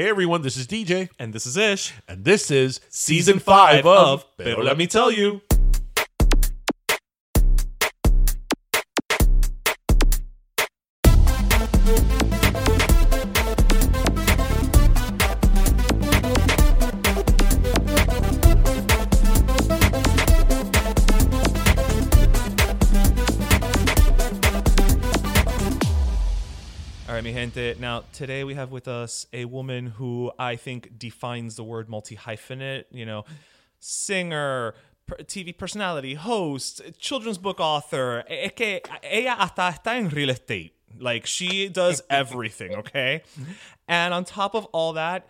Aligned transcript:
Hey 0.00 0.08
everyone, 0.08 0.40
this 0.40 0.56
is 0.56 0.66
DJ, 0.66 1.10
And 1.18 1.34
this 1.34 1.44
is 1.44 1.58
Ish. 1.58 1.92
and 2.08 2.24
this 2.24 2.50
is 2.50 2.80
season 2.88 3.38
five 3.38 3.84
of 3.84 4.24
Pero 4.38 4.62
Let 4.62 4.78
Me 4.78 4.86
Tell 4.86 5.10
You. 5.10 5.42
Gente. 27.40 27.80
Now, 27.80 28.04
today 28.12 28.44
we 28.44 28.54
have 28.54 28.70
with 28.70 28.86
us 28.86 29.26
a 29.32 29.46
woman 29.46 29.86
who 29.86 30.30
I 30.38 30.56
think 30.56 30.98
defines 30.98 31.56
the 31.56 31.64
word 31.64 31.88
multi 31.88 32.16
hyphenate, 32.16 32.84
you 32.90 33.06
know, 33.06 33.24
singer, 33.78 34.74
TV 35.22 35.56
personality, 35.56 36.14
host, 36.14 36.82
children's 36.98 37.38
book 37.38 37.58
author. 37.58 38.24
Es 38.28 38.52
que 38.54 38.80
ella 39.02 39.36
hasta 39.38 39.72
está 39.72 39.94
en 39.96 40.10
real 40.10 40.30
estate. 40.30 40.74
Like, 40.98 41.26
she 41.26 41.68
does 41.68 42.02
everything, 42.10 42.74
okay? 42.76 43.22
And 43.88 44.12
on 44.12 44.24
top 44.24 44.54
of 44.54 44.66
all 44.66 44.92
that, 44.94 45.26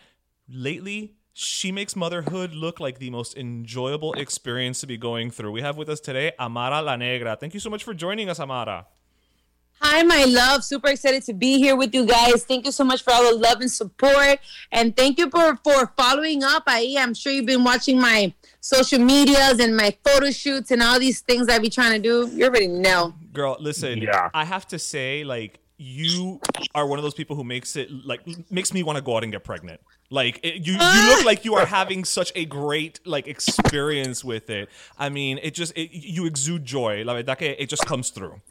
lately, 0.48 1.14
she 1.32 1.70
makes 1.70 1.94
motherhood 1.94 2.52
look 2.52 2.80
like 2.80 2.98
the 2.98 3.10
most 3.10 3.36
enjoyable 3.36 4.14
experience 4.14 4.80
to 4.80 4.86
be 4.86 4.96
going 4.96 5.30
through. 5.30 5.52
We 5.52 5.62
have 5.62 5.76
with 5.76 5.88
us 5.88 6.00
today 6.00 6.32
Amara 6.40 6.82
La 6.82 6.96
Negra. 6.96 7.36
Thank 7.36 7.54
you 7.54 7.60
so 7.60 7.70
much 7.70 7.84
for 7.84 7.94
joining 7.94 8.28
us, 8.28 8.40
Amara. 8.40 8.86
Hi, 9.82 10.02
my 10.02 10.24
love. 10.24 10.62
Super 10.62 10.88
excited 10.88 11.22
to 11.24 11.32
be 11.32 11.56
here 11.56 11.74
with 11.74 11.94
you 11.94 12.04
guys. 12.04 12.44
Thank 12.44 12.66
you 12.66 12.72
so 12.72 12.84
much 12.84 13.02
for 13.02 13.14
all 13.14 13.32
the 13.32 13.38
love 13.38 13.62
and 13.62 13.70
support. 13.70 14.38
And 14.70 14.94
thank 14.94 15.18
you 15.18 15.30
for, 15.30 15.56
for 15.64 15.90
following 15.96 16.44
up. 16.44 16.64
I, 16.66 16.96
I'm 16.98 17.14
sure 17.14 17.32
you've 17.32 17.46
been 17.46 17.64
watching 17.64 17.98
my 17.98 18.34
social 18.60 18.98
medias 18.98 19.58
and 19.58 19.74
my 19.74 19.96
photo 20.04 20.30
shoots 20.30 20.70
and 20.70 20.82
all 20.82 20.98
these 20.98 21.20
things 21.20 21.48
I 21.48 21.58
be 21.58 21.70
trying 21.70 21.92
to 21.92 21.98
do. 21.98 22.30
You 22.36 22.44
already 22.44 22.68
know. 22.68 23.14
Girl, 23.32 23.56
listen. 23.58 24.02
Yeah. 24.02 24.28
I 24.34 24.44
have 24.44 24.66
to 24.68 24.78
say, 24.78 25.24
like, 25.24 25.60
you 25.78 26.42
are 26.74 26.86
one 26.86 26.98
of 26.98 27.02
those 27.02 27.14
people 27.14 27.34
who 27.34 27.42
makes 27.42 27.74
it 27.74 27.88
like 28.04 28.20
makes 28.50 28.74
me 28.74 28.82
want 28.82 28.96
to 28.98 29.02
go 29.02 29.16
out 29.16 29.22
and 29.22 29.32
get 29.32 29.44
pregnant. 29.44 29.80
Like 30.10 30.38
it, 30.42 30.66
you, 30.66 30.74
you 30.74 30.78
ah. 30.78 31.14
look 31.16 31.24
like 31.24 31.46
you 31.46 31.54
are 31.54 31.64
having 31.64 32.04
such 32.04 32.32
a 32.34 32.44
great 32.44 33.00
like 33.06 33.26
experience 33.26 34.22
with 34.22 34.50
it. 34.50 34.68
I 34.98 35.08
mean, 35.08 35.38
it 35.42 35.54
just 35.54 35.72
it, 35.78 35.90
you 35.90 36.26
exude 36.26 36.66
joy. 36.66 37.02
La 37.02 37.14
verdad 37.14 37.38
que 37.38 37.56
it 37.58 37.70
just 37.70 37.86
comes 37.86 38.10
through. 38.10 38.42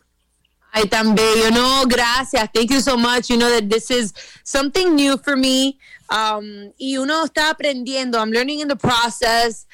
Ay, 0.73 0.83
tan 0.83 1.15
bello. 1.15 1.49
No, 1.49 1.85
gracias. 1.87 2.47
Thank 2.53 2.71
you 2.71 2.79
so 2.79 2.95
much. 2.95 3.29
You 3.29 3.37
know 3.37 3.49
that 3.49 3.69
this 3.69 3.89
is 3.89 4.13
something 4.43 4.95
new 4.95 5.17
for 5.17 5.35
me. 5.35 5.79
Um, 6.09 6.71
y 6.79 6.97
uno 6.97 7.25
está 7.25 7.51
aprendiendo. 7.53 8.15
I'm 8.19 8.31
learning 8.31 8.59
in 8.59 8.67
the 8.67 8.75
process. 8.75 9.65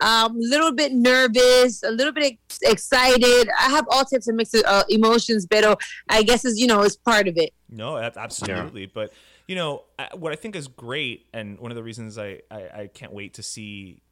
Um, 0.00 0.36
a 0.36 0.38
little 0.38 0.72
bit 0.72 0.92
nervous, 0.92 1.82
a 1.82 1.90
little 1.90 2.12
bit 2.12 2.32
ex- 2.32 2.58
excited. 2.62 3.48
I 3.58 3.70
have 3.70 3.86
all 3.90 4.04
types 4.04 4.28
of 4.28 4.34
mixed 4.34 4.56
uh, 4.56 4.84
emotions, 4.88 5.46
but 5.46 5.78
I 6.08 6.22
guess 6.22 6.44
is 6.44 6.58
you 6.58 6.66
know 6.66 6.82
it's 6.82 6.96
part 6.96 7.28
of 7.28 7.36
it. 7.36 7.52
No, 7.70 7.96
ab- 7.96 8.16
absolutely. 8.16 8.86
But 8.86 9.12
you 9.46 9.54
know 9.54 9.84
what 10.14 10.32
I 10.32 10.36
think 10.36 10.56
is 10.56 10.68
great, 10.68 11.26
and 11.32 11.58
one 11.58 11.70
of 11.70 11.76
the 11.76 11.82
reasons 11.82 12.18
I, 12.18 12.40
I 12.50 12.60
I 12.74 12.90
can't 12.92 13.12
wait 13.12 13.34
to 13.34 13.42
see 13.42 14.02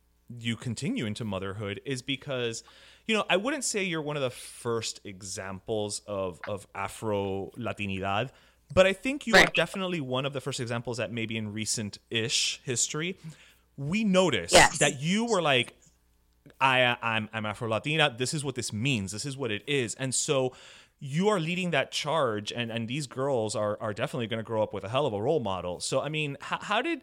you 0.41 0.56
continue 0.56 1.06
into 1.06 1.25
motherhood 1.25 1.81
is 1.84 2.03
because 2.03 2.62
you 3.06 3.15
know 3.16 3.25
I 3.28 3.37
wouldn't 3.37 3.65
say 3.65 3.82
you're 3.84 4.03
one 4.03 4.16
of 4.16 4.22
the 4.22 4.31
first 4.31 5.00
examples 5.04 6.03
of 6.06 6.41
of 6.48 6.66
Afro 6.75 7.50
Latinidad, 7.59 8.31
but 8.72 8.87
I 8.87 8.93
think 8.93 9.26
you 9.26 9.34
are 9.37 9.47
definitely 9.47 10.00
one 10.00 10.25
of 10.26 10.32
the 10.32 10.41
first 10.41 10.60
examples 10.60 10.97
that 10.98 11.12
maybe 11.12 11.37
in 11.37 11.53
recent 11.53 11.98
ish 12.10 12.60
history 12.65 13.19
we 13.76 14.04
noticed 14.04 14.53
Yes. 14.53 14.78
that 14.78 15.00
you 15.00 15.25
were 15.25 15.41
like 15.43 15.75
I 16.60 16.97
I'm 17.03 17.28
I'm 17.32 17.47
Afro 17.47 17.69
Latina. 17.69 18.14
This 18.16 18.34
is 18.34 18.44
what 18.44 18.54
this 18.54 18.72
means. 18.72 19.12
This 19.12 19.25
is 19.25 19.37
what 19.37 19.50
it 19.50 19.62
is. 19.66 19.94
And 19.94 20.14
so 20.14 20.53
you 21.04 21.28
are 21.28 21.41
leading 21.41 21.70
that 21.72 21.91
charge, 21.91 22.53
and 22.53 22.70
and 22.70 22.87
these 22.87 23.06
girls 23.09 23.56
are 23.56 23.76
are 23.81 23.93
definitely 23.93 24.26
going 24.28 24.38
to 24.38 24.44
grow 24.44 24.62
up 24.62 24.72
with 24.72 24.84
a 24.84 24.88
hell 24.88 25.06
of 25.06 25.12
a 25.12 25.20
role 25.20 25.41
model. 25.41 25.81
So 25.81 26.00
I 26.00 26.09
mean, 26.09 26.37
how, 26.41 26.59
how 26.60 26.82
did 26.82 27.00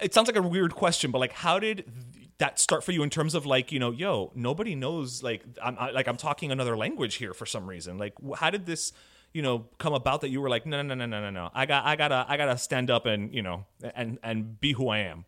it 0.00 0.12
sounds 0.12 0.26
like 0.28 0.36
a 0.36 0.42
weird 0.42 0.74
question, 0.74 1.10
but 1.10 1.18
like, 1.20 1.32
how 1.32 1.58
did 1.58 1.90
that 2.38 2.58
start 2.58 2.84
for 2.84 2.92
you 2.92 3.02
in 3.02 3.10
terms 3.10 3.34
of 3.34 3.46
like, 3.46 3.72
you 3.72 3.78
know, 3.78 3.90
yo, 3.90 4.30
nobody 4.34 4.74
knows 4.74 5.22
like 5.22 5.42
I'm 5.62 5.76
I, 5.78 5.90
like 5.90 6.06
I'm 6.06 6.16
talking 6.16 6.52
another 6.52 6.76
language 6.76 7.14
here 7.16 7.32
for 7.32 7.46
some 7.46 7.66
reason. 7.66 7.96
Like, 7.98 8.14
how 8.36 8.50
did 8.50 8.66
this, 8.66 8.92
you 9.32 9.42
know, 9.42 9.66
come 9.78 9.94
about 9.94 10.20
that 10.20 10.28
you 10.28 10.40
were 10.40 10.50
like, 10.50 10.66
no, 10.66 10.82
no, 10.82 10.94
no, 10.94 11.06
no, 11.06 11.20
no, 11.20 11.30
no, 11.30 11.50
I 11.54 11.66
got, 11.66 11.84
I 11.86 11.96
gotta, 11.96 12.26
I 12.28 12.36
gotta 12.36 12.58
stand 12.58 12.90
up 12.90 13.06
and 13.06 13.34
you 13.34 13.42
know, 13.42 13.64
and 13.94 14.18
and 14.22 14.60
be 14.60 14.72
who 14.72 14.88
I 14.88 14.98
am. 14.98 15.24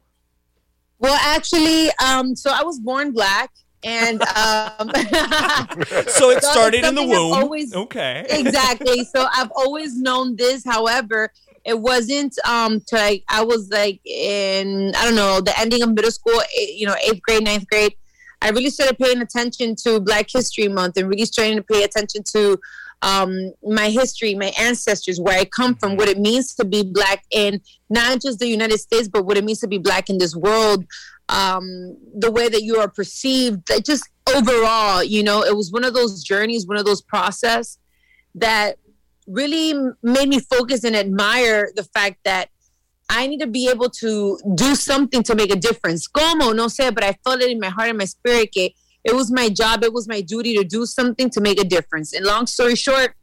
Well, 0.98 1.18
actually, 1.22 1.90
um, 2.04 2.34
so 2.34 2.50
I 2.50 2.62
was 2.64 2.80
born 2.80 3.12
black, 3.12 3.52
and 3.84 4.20
um, 4.22 4.90
So 6.08 6.30
it 6.30 6.42
started 6.42 6.84
in 6.84 6.94
the 6.96 7.04
womb. 7.06 7.32
always- 7.32 7.72
okay. 7.74 8.26
exactly. 8.28 9.04
So 9.04 9.26
I've 9.32 9.50
always 9.54 9.96
known 9.96 10.34
this. 10.36 10.64
However, 10.64 11.32
it 11.68 11.78
wasn't 11.78 12.34
um 12.48 12.80
to 12.86 12.96
like 12.96 13.24
I 13.28 13.44
was 13.44 13.68
like 13.70 14.00
in 14.06 14.92
I 14.96 15.04
don't 15.04 15.14
know 15.14 15.40
the 15.40 15.56
ending 15.60 15.82
of 15.82 15.92
middle 15.92 16.10
school, 16.10 16.40
eh, 16.40 16.66
you 16.70 16.86
know, 16.86 16.96
eighth 17.04 17.20
grade, 17.22 17.44
ninth 17.44 17.68
grade. 17.68 17.94
I 18.40 18.50
really 18.50 18.70
started 18.70 18.98
paying 18.98 19.20
attention 19.20 19.76
to 19.84 20.00
Black 20.00 20.26
History 20.32 20.68
Month 20.68 20.96
and 20.96 21.08
really 21.08 21.26
starting 21.26 21.56
to 21.56 21.62
pay 21.62 21.82
attention 21.82 22.22
to 22.34 22.58
um, 23.02 23.52
my 23.62 23.90
history, 23.90 24.34
my 24.34 24.52
ancestors, 24.58 25.20
where 25.20 25.38
I 25.38 25.44
come 25.44 25.74
from, 25.74 25.96
what 25.96 26.08
it 26.08 26.18
means 26.18 26.54
to 26.54 26.64
be 26.64 26.82
Black 26.84 27.24
in 27.30 27.60
not 27.90 28.22
just 28.22 28.38
the 28.38 28.46
United 28.46 28.78
States, 28.78 29.08
but 29.08 29.26
what 29.26 29.36
it 29.36 29.44
means 29.44 29.60
to 29.60 29.68
be 29.68 29.78
Black 29.78 30.08
in 30.08 30.18
this 30.18 30.34
world, 30.34 30.84
um, 31.28 31.96
the 32.14 32.30
way 32.30 32.48
that 32.48 32.62
you 32.62 32.76
are 32.76 32.88
perceived, 32.88 33.70
just 33.84 34.08
overall, 34.34 35.02
you 35.02 35.22
know, 35.22 35.42
it 35.42 35.56
was 35.56 35.70
one 35.72 35.84
of 35.84 35.94
those 35.94 36.22
journeys, 36.22 36.66
one 36.66 36.78
of 36.78 36.84
those 36.84 37.02
process 37.02 37.78
that 38.36 38.78
really 39.28 39.74
made 40.02 40.28
me 40.28 40.40
focus 40.40 40.84
and 40.84 40.96
admire 40.96 41.70
the 41.76 41.84
fact 41.84 42.18
that 42.24 42.48
I 43.10 43.26
need 43.26 43.40
to 43.40 43.46
be 43.46 43.68
able 43.68 43.90
to 43.90 44.38
do 44.54 44.74
something 44.74 45.22
to 45.22 45.34
make 45.34 45.52
a 45.52 45.56
difference. 45.56 46.06
Como, 46.06 46.52
no 46.52 46.66
sé, 46.66 46.94
but 46.94 47.04
I 47.04 47.16
felt 47.24 47.40
it 47.40 47.50
in 47.50 47.60
my 47.60 47.70
heart 47.70 47.88
and 47.88 47.98
my 47.98 48.04
spirit 48.04 48.52
que 48.52 48.70
it 49.04 49.14
was 49.14 49.30
my 49.30 49.48
job, 49.48 49.82
it 49.84 49.92
was 49.92 50.08
my 50.08 50.20
duty 50.20 50.56
to 50.56 50.64
do 50.64 50.84
something 50.84 51.30
to 51.30 51.40
make 51.40 51.60
a 51.60 51.64
difference. 51.64 52.12
And 52.12 52.26
long 52.26 52.46
story 52.46 52.74
short, 52.74 53.14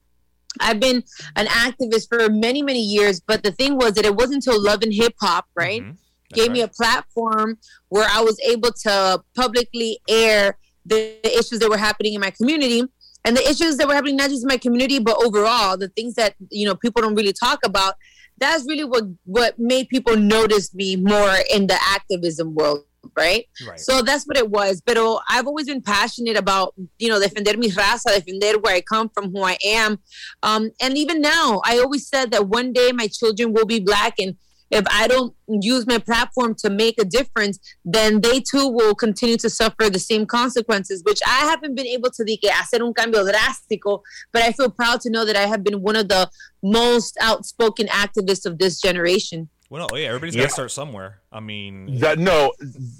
I've 0.59 0.79
been 0.79 1.03
an 1.35 1.47
activist 1.47 2.07
for 2.07 2.29
many, 2.29 2.61
many 2.61 2.81
years, 2.81 3.19
but 3.19 3.43
the 3.43 3.51
thing 3.51 3.75
was 3.75 3.93
that 3.93 4.05
it 4.05 4.15
wasn't 4.15 4.45
until 4.45 4.61
Love 4.61 4.81
and 4.83 4.93
Hip 4.93 5.13
Hop, 5.21 5.45
right, 5.55 5.83
Mhm. 5.83 5.97
That's 6.29 6.41
gave 6.41 6.51
me 6.51 6.61
a 6.61 6.67
platform 6.67 7.59
where 7.89 8.07
I 8.09 8.21
was 8.21 8.39
able 8.39 8.71
to 8.83 9.21
publicly 9.35 9.99
air 10.09 10.57
the 10.85 11.19
issues 11.37 11.59
that 11.59 11.69
were 11.69 11.77
happening 11.77 12.13
in 12.13 12.21
my 12.21 12.31
community. 12.31 12.83
And 13.25 13.35
the 13.35 13.49
issues 13.49 13.77
that 13.77 13.87
were 13.87 13.95
happening 13.95 14.17
not 14.17 14.29
just 14.29 14.43
in 14.43 14.47
my 14.47 14.57
community, 14.57 14.99
but 14.99 15.17
overall, 15.23 15.77
the 15.77 15.89
things 15.89 16.13
that 16.15 16.35
you 16.49 16.65
know 16.65 16.75
people 16.75 17.01
don't 17.01 17.15
really 17.15 17.33
talk 17.33 17.59
about. 17.65 17.95
That's 18.37 18.65
really 18.67 18.83
what 18.83 19.03
what 19.25 19.57
made 19.57 19.89
people 19.89 20.15
notice 20.15 20.73
me 20.73 20.95
more 20.95 21.35
in 21.53 21.67
the 21.67 21.77
activism 21.81 22.53
world, 22.53 22.83
right? 23.15 23.45
Right. 23.67 23.79
So 23.79 24.01
that's 24.01 24.25
what 24.25 24.37
it 24.37 24.49
was. 24.49 24.81
But 24.85 24.97
I've 25.29 25.47
always 25.47 25.67
been 25.67 25.81
passionate 25.81 26.37
about, 26.37 26.73
you 26.99 27.09
know, 27.09 27.19
defender 27.19 27.57
mi 27.57 27.69
raza, 27.69 28.13
defender 28.13 28.59
where 28.59 28.75
I 28.75 28.81
come 28.81 29.09
from, 29.09 29.31
who 29.31 29.41
I 29.41 29.57
am. 29.65 29.99
Um, 30.43 30.71
and 30.81 30.97
even 30.97 31.21
now, 31.21 31.61
I 31.65 31.79
always 31.79 32.07
said 32.07 32.31
that 32.31 32.47
one 32.47 32.73
day 32.73 32.91
my 32.91 33.07
children 33.07 33.53
will 33.53 33.65
be 33.65 33.79
black. 33.79 34.15
And 34.19 34.35
if 34.75 34.85
I 34.89 35.07
don't 35.07 35.33
use 35.47 35.87
my 35.87 35.97
platform 35.97 36.55
to 36.59 36.69
make 36.69 36.99
a 36.99 37.05
difference, 37.05 37.59
then 37.83 38.21
they 38.21 38.39
too 38.41 38.67
will 38.67 38.95
continue 38.95 39.37
to 39.37 39.49
suffer 39.49 39.89
the 39.89 39.99
same 39.99 40.25
consequences, 40.25 41.03
which 41.03 41.19
I 41.25 41.45
haven't 41.51 41.75
been 41.75 41.87
able 41.87 42.09
to 42.11 42.23
de 42.23 42.37
que 42.37 42.49
hacer 42.49 42.81
un 42.81 42.93
cambio 42.93 43.23
drástico. 43.25 44.01
But 44.31 44.43
I 44.43 44.51
feel 44.51 44.69
proud 44.69 45.01
to 45.01 45.09
know 45.09 45.25
that 45.25 45.35
I 45.35 45.47
have 45.47 45.63
been 45.63 45.81
one 45.81 45.95
of 45.95 46.07
the 46.09 46.29
most 46.61 47.17
outspoken 47.21 47.87
activists 47.87 48.45
of 48.45 48.57
this 48.57 48.81
generation. 48.81 49.49
Well, 49.69 49.87
no, 49.89 49.97
yeah, 49.97 50.07
everybody's 50.09 50.35
Yeah. 50.35 50.43
got 50.43 50.47
to 50.49 50.53
start 50.53 50.71
somewhere. 50.71 51.21
I 51.31 51.39
mean, 51.39 51.99
That 51.99 52.19
no, 52.19 52.51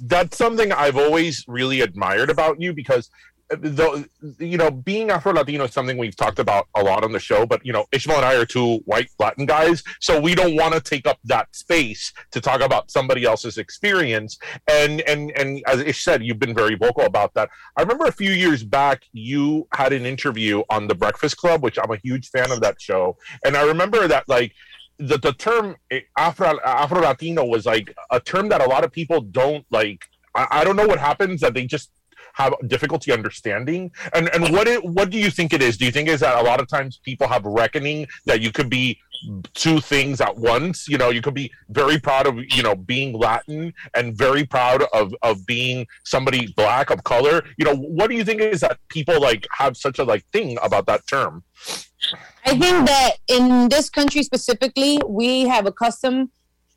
that's 0.04 0.36
something 0.38 0.72
I've 0.72 0.98
always 0.98 1.46
really 1.48 1.82
admired 1.82 2.30
about 2.32 2.60
you 2.60 2.74
because 2.74 3.10
though 3.50 4.04
you 4.40 4.58
know 4.58 4.72
being 4.72 5.12
Afro 5.12 5.34
Latino 5.34 5.66
is 5.66 5.74
something 5.74 5.98
we've 5.98 6.16
talked 6.16 6.40
about 6.40 6.68
a 6.76 6.84
lot 6.84 7.04
on 7.04 7.12
the 7.12 7.20
show, 7.20 7.46
but 7.46 7.64
you 7.66 7.74
know 7.74 7.86
Ishmael 7.92 8.18
and 8.18 8.26
I 8.26 8.36
are 8.36 8.46
two 8.46 8.78
white 8.86 9.10
Latin 9.20 9.46
guys, 9.46 9.84
so 10.00 10.20
we 10.20 10.34
don't 10.34 10.56
want 10.56 10.74
to 10.74 10.82
take 10.82 11.08
up 11.08 11.20
that 11.26 11.56
space 11.56 12.12
to 12.32 12.42
talk 12.42 12.62
about 12.62 12.90
somebody 12.90 13.24
else's 13.24 13.58
experience. 13.58 14.38
And 14.70 15.02
and 15.02 15.32
and 15.38 15.62
as 15.68 15.80
Ish 15.82 16.04
said, 16.04 16.24
you've 16.24 16.40
been 16.40 16.56
very 16.56 16.76
vocal 16.76 17.06
about 17.06 17.34
that. 17.36 17.50
I 17.78 17.82
remember 17.82 18.06
a 18.06 18.12
few 18.12 18.32
years 18.32 18.64
back 18.64 19.04
you 19.14 19.68
had 19.74 19.94
an 19.94 20.06
interview 20.06 20.64
on 20.70 20.88
the 20.88 20.96
Breakfast 20.96 21.38
Club, 21.38 21.62
which 21.62 21.78
I'm 21.82 21.92
a 21.92 21.98
huge 21.98 22.30
fan 22.30 22.52
of 22.52 22.62
that 22.62 22.82
show, 22.82 23.18
and 23.44 23.56
I 23.56 23.64
remember 23.64 24.08
that 24.08 24.28
like 24.28 24.54
the, 24.98 25.18
the 25.18 25.34
term 25.34 25.76
eh, 25.92 26.02
Afro 26.18 26.60
Afro 26.66 27.02
Latino 27.02 27.46
was 27.46 27.66
like 27.66 27.96
a 28.12 28.20
term 28.20 28.50
that 28.50 28.62
a 28.62 28.70
lot 28.70 28.84
of 28.84 28.92
people 28.92 29.22
don't 29.22 29.66
like. 29.70 30.06
I, 30.34 30.48
I 30.50 30.64
don't 30.64 30.76
know 30.76 30.88
what 30.88 31.00
happens 31.00 31.42
that 31.42 31.54
they 31.54 31.66
just 31.66 31.92
have 32.36 32.54
difficulty 32.68 33.12
understanding. 33.12 33.92
And 34.14 34.30
and 34.34 34.52
what 34.54 34.68
it, 34.68 34.84
what 34.84 35.10
do 35.10 35.18
you 35.18 35.32
think 35.32 35.54
it 35.54 35.62
is? 35.62 35.78
Do 35.78 35.86
you 35.86 35.92
think 35.92 36.08
is 36.10 36.20
that 36.20 36.38
a 36.38 36.44
lot 36.44 36.60
of 36.60 36.68
times 36.68 36.98
people 36.98 37.28
have 37.28 37.46
reckoning 37.46 38.08
that 38.26 38.42
you 38.42 38.52
could 38.52 38.70
be 38.70 39.00
two 39.54 39.80
things 39.80 40.22
at 40.22 40.36
once? 40.38 40.88
You 40.88 40.98
know, 40.98 41.10
you 41.10 41.22
could 41.22 41.34
be 41.34 41.52
very 41.70 42.00
proud 42.00 42.28
of 42.28 42.38
you 42.38 42.62
know 42.62 42.76
being 42.76 43.14
Latin 43.14 43.74
and 43.96 44.18
very 44.18 44.46
proud 44.46 44.84
of 44.94 45.16
of 45.22 45.46
being 45.46 45.88
somebody 46.04 46.54
black 46.58 46.90
of 46.90 47.04
color. 47.04 47.44
You 47.58 47.66
know, 47.66 47.76
what 47.76 48.10
do 48.10 48.16
you 48.16 48.26
think 48.26 48.42
is 48.42 48.62
that 48.62 48.80
people 48.90 49.20
like 49.22 49.48
have 49.52 49.78
such 49.78 50.00
a 50.00 50.04
like 50.04 50.26
thing 50.32 50.58
about 50.62 50.86
that 50.88 51.08
term? 51.08 51.44
I 52.46 52.52
think 52.52 52.86
that 52.88 53.14
in 53.28 53.70
this 53.70 53.90
country 53.90 54.22
specifically, 54.22 55.00
we 55.08 55.48
have 55.48 55.66
accustomed 55.66 56.30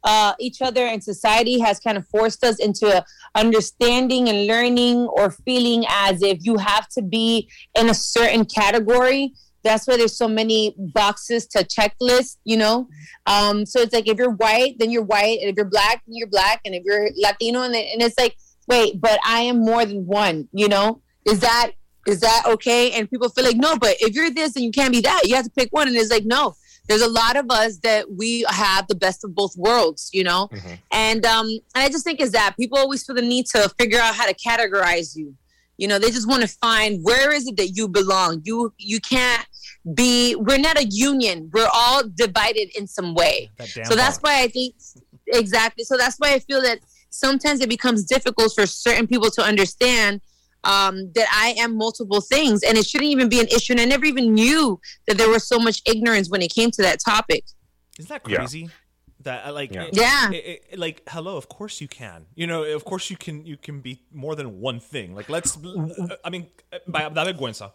uh, 0.05 0.35
each 0.39 0.62
other, 0.62 0.87
and 0.87 1.03
society 1.03 1.59
has 1.61 1.81
kind 1.81 1.99
of 1.99 2.06
forced 2.09 2.45
us 2.45 2.59
into 2.59 3.05
understanding 3.35 4.29
and 4.29 4.47
learning 4.47 5.06
or 5.06 5.31
feeling 5.31 5.85
as 5.89 6.23
if 6.23 6.39
you 6.43 6.56
have 6.56 6.89
to 6.91 7.03
be 7.03 7.50
in 7.75 7.91
a 7.91 7.95
certain 7.95 8.45
category. 8.45 9.33
That's 9.65 9.87
why 9.87 9.97
there's 9.97 10.17
so 10.17 10.29
many 10.29 10.75
boxes 10.79 11.47
to 11.49 11.65
checklist, 11.65 12.37
you 12.45 12.56
know. 12.56 12.89
Um, 13.27 13.67
so 13.67 13.81
it's 13.81 13.93
like 13.93 14.09
if 14.09 14.17
you're 14.17 14.31
white, 14.31 14.77
then 14.79 14.91
you're 14.91 15.03
white, 15.03 15.41
and 15.41 15.50
if 15.50 15.56
you're 15.56 15.67
black, 15.67 16.03
then 16.06 16.17
you're 16.17 16.29
black, 16.29 16.61
and 16.65 16.75
if 16.75 16.85
you're 16.85 17.11
Latino, 17.17 17.62
and, 17.62 17.75
and 17.75 18.01
it's 18.01 18.19
like, 18.19 18.37
wait, 18.69 19.01
but 19.01 19.19
I 19.27 19.41
am 19.41 19.61
more 19.61 19.85
than 19.85 20.06
one, 20.06 20.49
you 20.53 20.69
know. 20.69 21.03
Is 21.27 21.41
that 21.41 21.73
is 22.06 22.21
that 22.21 22.44
okay? 22.47 22.93
And 22.93 23.11
people 23.11 23.29
feel 23.29 23.44
like, 23.44 23.56
no, 23.56 23.77
but 23.77 23.97
if 24.01 24.15
you're 24.15 24.31
this 24.31 24.56
and 24.56 24.65
you 24.65 24.71
can't 24.71 24.93
be 24.93 25.03
that, 25.03 25.23
you 25.27 25.35
have 25.35 25.44
to 25.44 25.51
pick 25.51 25.69
one. 25.73 25.89
And 25.89 25.97
it's 25.97 26.11
like, 26.11 26.25
no, 26.25 26.55
there's 26.88 27.02
a 27.02 27.08
lot 27.08 27.37
of 27.37 27.46
us 27.50 27.79
that 27.79 28.11
we 28.11 28.44
have 28.49 28.88
the 28.88 28.94
best 28.94 29.23
of 29.25 29.35
both 29.35 29.56
worlds, 29.56 30.11
you 30.12 30.25
know? 30.25 30.49
And 30.90 31.25
um, 31.26 31.46
and 31.46 31.85
I 31.85 31.88
just 31.88 32.05
think 32.05 32.20
is 32.20 32.32
that 32.32 32.56
people 32.58 32.79
always 32.79 33.05
feel 33.05 33.17
the 33.17 33.23
need 33.23 33.46
to 33.46 33.69
figure 33.79 34.00
out 34.00 34.14
how 34.14 34.26
to 34.26 34.35
categorize 34.35 35.14
you. 35.17 35.35
You 35.76 35.87
know, 35.87 35.99
they 35.99 36.11
just 36.11 36.29
want 36.29 36.43
to 36.43 36.49
find 36.49 37.05
where 37.05 37.32
is 37.32 37.46
it 37.46 37.56
that 37.58 37.69
you 37.76 37.88
belong. 37.88 38.43
You 38.44 38.73
you 38.79 39.00
can't 39.00 39.46
be 39.94 40.35
we're 40.35 40.58
not 40.58 40.79
a 40.79 40.87
union. 40.87 41.50
We're 41.52 41.69
all 41.73 42.02
divided 42.08 42.76
in 42.76 42.87
some 42.87 43.14
way. 43.14 43.50
that 43.58 43.87
So 43.87 43.94
that's 43.94 44.19
why 44.19 44.43
I 44.43 44.49
think 44.49 44.75
exactly. 45.29 45.84
So 45.84 45.96
that's 45.96 46.17
why 46.19 46.32
I 46.32 46.38
feel 46.41 46.62
that 46.62 46.81
sometimes 47.11 47.61
it 47.61 47.69
becomes 47.69 48.05
difficult 48.05 48.52
for 48.55 48.67
certain 48.67 49.06
people 49.06 49.31
to 49.31 49.43
understand 49.43 50.20
um, 50.69 51.11
that 51.17 51.29
I 51.32 51.49
am 51.65 51.76
multiple 51.76 52.20
things, 52.20 52.62
and 52.62 52.76
it 52.79 52.87
shouldn't 52.87 53.11
even 53.11 53.29
be 53.29 53.41
an 53.41 53.49
issue. 53.49 53.73
And 53.75 53.81
I 53.81 53.87
never 53.94 54.05
even 54.05 54.35
knew 54.35 54.79
that 55.06 55.17
there 55.19 55.31
was 55.31 55.44
so 55.53 55.59
much 55.59 55.82
ignorance 55.87 56.26
when 56.32 56.43
it 56.43 56.53
came 56.59 56.70
to 56.73 56.82
that 56.82 56.99
topic. 57.12 57.43
Isn't 57.99 58.09
that 58.11 58.23
Yeah. 58.29 58.37
crazy? 58.37 58.65
That 59.26 59.47
uh, 59.47 59.53
like 59.61 59.73
Yeah. 59.75 59.85
it- 59.88 59.97
Yeah. 59.97 60.31
it- 60.31 60.62
it- 60.73 60.79
like 60.79 61.03
hello, 61.09 61.37
of 61.37 61.49
course 61.49 61.81
you 61.81 61.88
can. 61.88 62.26
You 62.41 62.47
know, 62.47 62.62
of 62.79 62.85
course 62.85 63.11
you 63.11 63.17
can. 63.17 63.44
You 63.50 63.56
can 63.56 63.81
be 63.81 63.94
more 64.12 64.35
than 64.37 64.61
one 64.61 64.79
thing. 64.93 65.09
Like 65.19 65.29
let's. 65.29 65.56
uh, 65.65 66.17
I 66.26 66.31
mean, 66.31 66.44
uh, 66.73 67.09
da 67.17 67.25
vergüenza. 67.25 67.73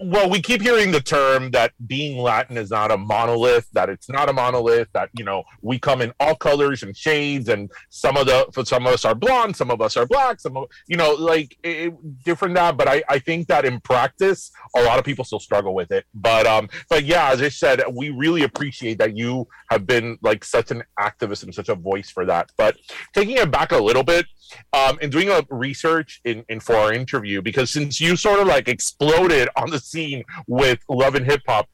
Well, 0.00 0.28
we 0.28 0.42
keep 0.42 0.60
hearing 0.60 0.90
the 0.90 1.00
term 1.00 1.50
that 1.52 1.72
being 1.86 2.18
Latin 2.18 2.56
is 2.56 2.70
not 2.70 2.90
a 2.90 2.96
monolith, 2.96 3.68
that 3.72 3.88
it's 3.88 4.08
not 4.08 4.28
a 4.28 4.32
monolith, 4.32 4.88
that, 4.92 5.10
you 5.16 5.24
know, 5.24 5.44
we 5.62 5.78
come 5.78 6.02
in 6.02 6.12
all 6.20 6.34
colors 6.34 6.82
and 6.82 6.96
shades, 6.96 7.48
and 7.48 7.70
some 7.88 8.16
of 8.16 8.26
the, 8.26 8.64
some 8.64 8.86
of 8.86 8.92
us 8.92 9.04
are 9.04 9.14
blonde, 9.14 9.56
some 9.56 9.70
of 9.70 9.80
us 9.80 9.96
are 9.96 10.06
black, 10.06 10.40
some 10.40 10.56
of, 10.56 10.68
you 10.86 10.96
know, 10.96 11.12
like 11.12 11.56
it, 11.62 11.94
different 12.24 12.54
that. 12.54 12.76
But 12.76 12.88
I, 12.88 13.02
I 13.08 13.18
think 13.18 13.48
that 13.48 13.64
in 13.64 13.80
practice, 13.80 14.50
a 14.76 14.82
lot 14.82 14.98
of 14.98 15.04
people 15.04 15.24
still 15.24 15.40
struggle 15.40 15.74
with 15.74 15.90
it. 15.92 16.04
But, 16.14 16.46
um, 16.46 16.68
but 16.88 17.04
yeah, 17.04 17.30
as 17.30 17.40
I 17.40 17.48
said, 17.48 17.82
we 17.92 18.10
really 18.10 18.42
appreciate 18.42 18.98
that 18.98 19.16
you 19.16 19.46
have 19.70 19.86
been 19.86 20.18
like 20.22 20.44
such 20.44 20.70
an 20.70 20.82
activist 20.98 21.42
and 21.42 21.54
such 21.54 21.68
a 21.68 21.74
voice 21.74 22.10
for 22.10 22.26
that. 22.26 22.50
But 22.56 22.76
taking 23.14 23.36
it 23.36 23.50
back 23.50 23.72
a 23.72 23.78
little 23.78 24.04
bit, 24.04 24.26
um, 24.72 24.98
and 25.02 25.10
doing 25.10 25.28
a 25.28 25.42
research 25.50 26.20
in, 26.24 26.44
in 26.48 26.60
for 26.60 26.76
our 26.76 26.92
interview 26.92 27.42
because 27.42 27.70
since 27.70 28.00
you 28.00 28.16
sort 28.16 28.40
of 28.40 28.46
like 28.46 28.68
exploded 28.68 29.48
on 29.56 29.70
the 29.70 29.75
scene 29.78 30.24
with 30.46 30.78
love 30.88 31.14
and 31.14 31.24
hip 31.24 31.42
hop, 31.46 31.68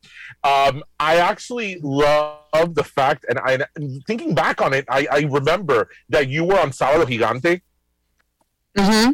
um, 0.44 0.82
I 0.99 1.16
actually 1.16 1.78
love 1.82 2.75
the 2.75 2.84
fact, 2.84 3.25
and 3.28 3.38
I 3.38 3.58
thinking 4.06 4.34
back 4.34 4.61
on 4.61 4.73
it, 4.73 4.85
I, 4.88 5.06
I 5.11 5.21
remember 5.21 5.88
that 6.09 6.28
you 6.28 6.44
were 6.44 6.59
on 6.59 6.71
Sábado 6.71 7.04
Gigante. 7.04 7.62
Mm-hmm. 8.76 9.12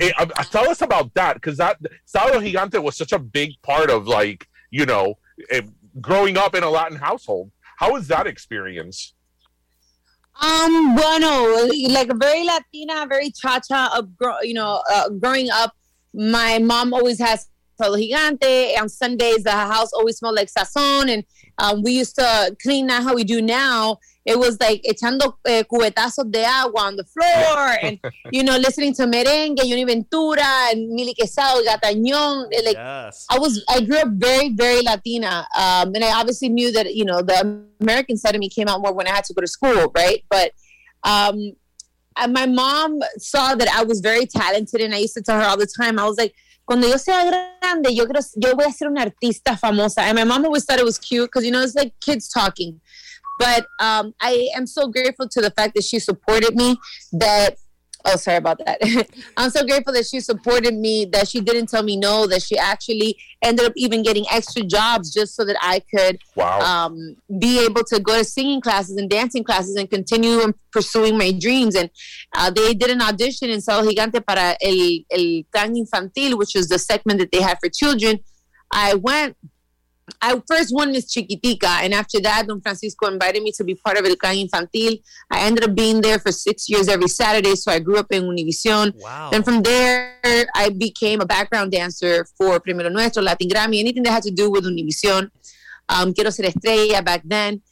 Eh, 0.00 0.12
uh, 0.18 0.26
tell 0.44 0.68
us 0.68 0.82
about 0.82 1.12
that 1.14 1.34
because 1.34 1.56
that 1.56 1.78
Sábado 2.06 2.40
Gigante 2.40 2.82
was 2.82 2.96
such 2.96 3.12
a 3.12 3.18
big 3.18 3.50
part 3.62 3.90
of 3.90 4.06
like 4.06 4.48
you 4.70 4.84
know 4.84 5.18
eh, 5.50 5.62
growing 6.00 6.36
up 6.36 6.54
in 6.54 6.62
a 6.62 6.70
Latin 6.70 6.98
household. 6.98 7.50
How 7.78 7.92
was 7.92 8.08
that 8.08 8.26
experience? 8.26 9.14
Um, 10.40 10.96
bueno, 10.96 11.66
like 11.90 12.10
very 12.16 12.44
Latina, 12.44 13.06
very 13.08 13.30
cha-cha, 13.30 13.94
of 13.96 14.16
gro- 14.16 14.40
you 14.42 14.54
know, 14.54 14.82
uh, 14.90 15.08
growing 15.10 15.48
up, 15.50 15.76
my 16.12 16.58
mom 16.58 16.92
always 16.92 17.20
has 17.20 17.48
Sábado 17.80 17.96
Gigante. 17.98 18.74
On 18.80 18.88
Sundays, 18.88 19.42
the 19.44 19.50
house 19.50 19.92
always 19.92 20.18
smelled 20.18 20.36
like 20.36 20.48
sazon, 20.50 21.10
and 21.10 21.24
um, 21.58 21.82
we 21.82 21.92
used 21.92 22.16
to 22.16 22.56
clean 22.62 22.86
that 22.88 23.02
how 23.02 23.14
we 23.14 23.24
do 23.24 23.40
now. 23.42 23.98
It 24.26 24.38
was 24.38 24.58
like 24.58 24.82
echando 24.88 25.34
eh, 25.46 25.64
cubetazos 25.70 26.30
de 26.32 26.42
agua 26.44 26.80
on 26.84 26.96
the 26.96 27.04
floor, 27.04 27.76
and 27.82 28.00
you 28.32 28.42
know, 28.42 28.56
listening 28.56 28.94
to 28.94 29.02
merengue, 29.02 29.58
Johnny 29.58 29.84
Ventura, 29.84 30.70
and 30.70 30.88
Milly 30.88 31.14
Quezada, 31.14 31.62
Gatañón. 31.62 32.46
eh, 32.52 32.62
Like 32.64 32.74
yes. 32.76 33.26
I 33.30 33.38
was 33.38 33.62
I 33.68 33.80
grew 33.82 33.98
up 33.98 34.08
very 34.12 34.48
very 34.54 34.80
Latina, 34.80 35.46
um, 35.54 35.94
and 35.94 36.02
I 36.02 36.18
obviously 36.18 36.48
knew 36.48 36.72
that 36.72 36.94
you 36.94 37.04
know 37.04 37.20
the 37.20 37.64
American 37.80 38.16
side 38.16 38.34
of 38.34 38.40
me 38.40 38.48
came 38.48 38.66
out 38.68 38.80
more 38.80 38.94
when 38.94 39.06
I 39.06 39.10
had 39.10 39.24
to 39.24 39.34
go 39.34 39.42
to 39.42 39.46
school, 39.46 39.92
right? 39.94 40.24
But 40.30 40.52
um, 41.02 41.52
and 42.16 42.32
my 42.32 42.46
mom 42.46 43.00
saw 43.18 43.54
that 43.56 43.68
I 43.68 43.82
was 43.84 44.00
very 44.00 44.24
talented, 44.24 44.80
and 44.80 44.94
I 44.94 44.98
used 44.98 45.14
to 45.14 45.22
tell 45.22 45.38
her 45.38 45.46
all 45.46 45.58
the 45.58 45.66
time. 45.66 45.98
I 45.98 46.06
was 46.06 46.16
like, 46.16 46.34
"Cuando 46.64 46.88
yo 46.88 46.98
sea 46.98 47.24
grande, 47.24 47.94
yo 47.94 48.04
quiero, 48.06 48.20
yo 48.36 48.54
voy 48.54 48.66
a 48.66 48.72
ser 48.72 48.88
una 48.88 49.02
artista 49.02 49.56
famosa." 49.56 50.02
And 50.02 50.18
my 50.18 50.24
mom 50.24 50.44
always 50.44 50.64
thought 50.64 50.78
it 50.78 50.84
was 50.84 50.98
cute 50.98 51.26
because 51.26 51.44
you 51.44 51.52
know 51.52 51.62
it's 51.62 51.74
like 51.74 51.92
kids 52.00 52.28
talking. 52.28 52.80
But 53.38 53.66
um, 53.80 54.14
I 54.20 54.48
am 54.54 54.66
so 54.66 54.88
grateful 54.88 55.28
to 55.28 55.40
the 55.40 55.50
fact 55.50 55.74
that 55.74 55.84
she 55.84 55.98
supported 55.98 56.54
me. 56.54 56.78
That 57.12 57.56
oh, 58.06 58.16
sorry 58.16 58.36
about 58.38 58.58
that. 58.64 58.78
I'm 59.36 59.50
so 59.50 59.64
grateful 59.64 59.92
that 59.94 60.06
she 60.06 60.20
supported 60.20 60.74
me. 60.74 61.04
That 61.06 61.28
she 61.28 61.40
didn't 61.40 61.68
tell 61.68 61.82
me 61.82 61.96
no. 61.96 62.26
That 62.26 62.42
she 62.42 62.56
actually 62.58 63.16
ended 63.42 63.66
up 63.66 63.72
even 63.76 64.02
getting 64.02 64.24
extra 64.32 64.62
jobs 64.62 65.12
just 65.12 65.34
so 65.36 65.44
that 65.44 65.56
I 65.60 65.80
could 65.94 66.18
Wow. 66.36 66.60
um, 66.60 67.16
be 67.38 67.64
able 67.64 67.84
to 67.84 68.00
go 68.00 68.18
to 68.18 68.24
singing 68.24 68.60
classes 68.60 68.96
and 68.96 69.08
dancing 69.08 69.44
classes 69.44 69.76
and 69.76 69.88
continue 69.90 70.52
pursuing 70.72 71.16
my 71.18 71.32
dreams. 71.32 71.74
And 71.76 71.90
uh, 72.36 72.50
they 72.50 72.74
did 72.74 72.90
an 72.90 73.02
audition 73.02 73.50
in 73.50 73.60
Sábado 73.60 73.88
Gigante 73.90 74.24
para 74.24 74.56
el, 74.60 74.98
el 75.10 75.42
Clan 75.52 75.74
Infantil, 75.74 76.36
which 76.38 76.56
is 76.56 76.68
the 76.68 76.78
segment 76.78 77.20
that 77.20 77.30
they 77.32 77.40
have 77.40 77.58
for 77.62 77.68
children. 77.68 78.20
I 78.72 78.94
went 78.94 79.36
I 80.20 80.40
first 80.46 80.74
won 80.74 80.92
Miss 80.92 81.14
Chiquitica, 81.14 81.82
and 81.82 81.94
after 81.94 82.20
that, 82.20 82.46
Don 82.46 82.60
Francisco 82.60 83.06
invited 83.06 83.42
me 83.42 83.52
to 83.52 83.64
be 83.64 83.74
part 83.74 83.98
of 83.98 84.04
El 84.04 84.16
Clan 84.16 84.36
Infantil. 84.36 85.00
I 85.30 85.40
ended 85.46 85.64
up 85.64 85.74
being 85.74 86.00
there 86.00 86.18
for 86.18 86.30
six 86.30 86.68
years 86.68 86.88
every 86.88 87.08
Saturday, 87.08 87.54
so 87.54 87.72
I 87.72 87.78
grew 87.78 87.96
up 87.96 88.06
in 88.10 88.24
Univision. 88.24 88.94
Wow. 88.96 89.30
Then 89.30 89.42
from 89.42 89.62
there, 89.62 90.18
I 90.54 90.70
became 90.76 91.20
a 91.20 91.26
background 91.26 91.72
dancer 91.72 92.26
for 92.36 92.60
Primero 92.60 92.90
Nuestro, 92.90 93.22
Latin 93.22 93.48
Grammy, 93.48 93.80
anything 93.80 94.02
that 94.02 94.12
had 94.12 94.22
to 94.24 94.30
do 94.30 94.50
with 94.50 94.64
Univision. 94.64 95.30
Um, 95.88 96.12
Quiero 96.12 96.30
Ser 96.30 96.44
Estrella 96.44 97.02
back 97.02 97.22
then, 97.24 97.62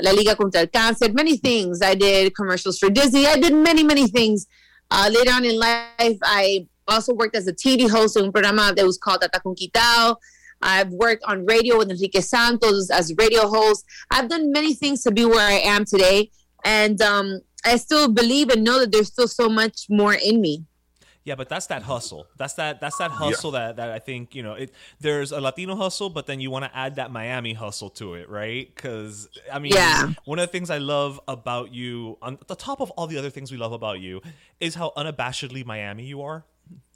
La 0.00 0.12
Liga 0.12 0.34
contra 0.34 0.60
el 0.60 0.66
Cáncer, 0.68 1.14
many 1.14 1.36
things. 1.36 1.82
I 1.82 1.94
did 1.94 2.34
commercials 2.34 2.78
for 2.78 2.88
Disney. 2.88 3.26
I 3.26 3.36
did 3.36 3.54
many, 3.54 3.84
many 3.84 4.08
things. 4.08 4.46
Uh, 4.90 5.10
later 5.12 5.32
on 5.32 5.44
in 5.44 5.58
life, 5.58 6.18
I 6.22 6.66
also 6.88 7.14
worked 7.14 7.36
as 7.36 7.46
a 7.46 7.52
TV 7.52 7.88
host 7.88 8.16
in 8.16 8.26
a 8.26 8.32
program 8.32 8.56
that 8.56 8.84
was 8.84 8.98
called 8.98 9.20
Tata 9.20 9.40
con 9.40 9.54
Quitao. 9.54 10.16
I've 10.62 10.90
worked 10.90 11.24
on 11.24 11.44
radio 11.46 11.78
with 11.78 11.90
Enrique 11.90 12.20
Santos 12.20 12.90
as 12.90 13.12
radio 13.18 13.48
host. 13.48 13.84
I've 14.10 14.28
done 14.28 14.52
many 14.52 14.74
things 14.74 15.02
to 15.02 15.10
be 15.10 15.24
where 15.24 15.46
I 15.46 15.54
am 15.54 15.84
today. 15.84 16.30
And 16.64 17.00
um, 17.02 17.40
I 17.64 17.76
still 17.76 18.08
believe 18.08 18.48
and 18.48 18.62
know 18.64 18.78
that 18.78 18.92
there's 18.92 19.08
still 19.08 19.28
so 19.28 19.48
much 19.48 19.86
more 19.90 20.14
in 20.14 20.40
me. 20.40 20.64
Yeah, 21.24 21.36
but 21.36 21.48
that's 21.48 21.66
that 21.68 21.82
hustle. 21.82 22.26
That's 22.36 22.54
that 22.54 22.80
that's 22.80 22.96
that 22.98 23.12
hustle 23.12 23.52
that, 23.52 23.76
that 23.76 23.90
I 23.90 24.00
think, 24.00 24.34
you 24.34 24.42
know, 24.42 24.54
it 24.54 24.72
there's 24.98 25.30
a 25.30 25.40
Latino 25.40 25.76
hustle, 25.76 26.10
but 26.10 26.26
then 26.26 26.40
you 26.40 26.50
want 26.50 26.64
to 26.64 26.76
add 26.76 26.96
that 26.96 27.12
Miami 27.12 27.52
hustle 27.52 27.90
to 27.90 28.14
it, 28.14 28.28
right? 28.28 28.74
Cuz 28.74 29.28
I 29.52 29.60
mean, 29.60 29.72
Yeah. 29.72 30.14
one 30.24 30.40
of 30.40 30.48
the 30.48 30.50
things 30.50 30.68
I 30.68 30.78
love 30.78 31.20
about 31.28 31.72
you 31.72 32.18
on 32.22 32.38
the 32.48 32.56
top 32.56 32.80
of 32.80 32.90
all 32.92 33.06
the 33.06 33.18
other 33.18 33.30
things 33.30 33.52
we 33.52 33.56
love 33.56 33.72
about 33.72 34.00
you 34.00 34.20
is 34.58 34.74
how 34.74 34.92
unabashedly 34.96 35.64
Miami 35.64 36.06
you 36.06 36.22
are 36.22 36.44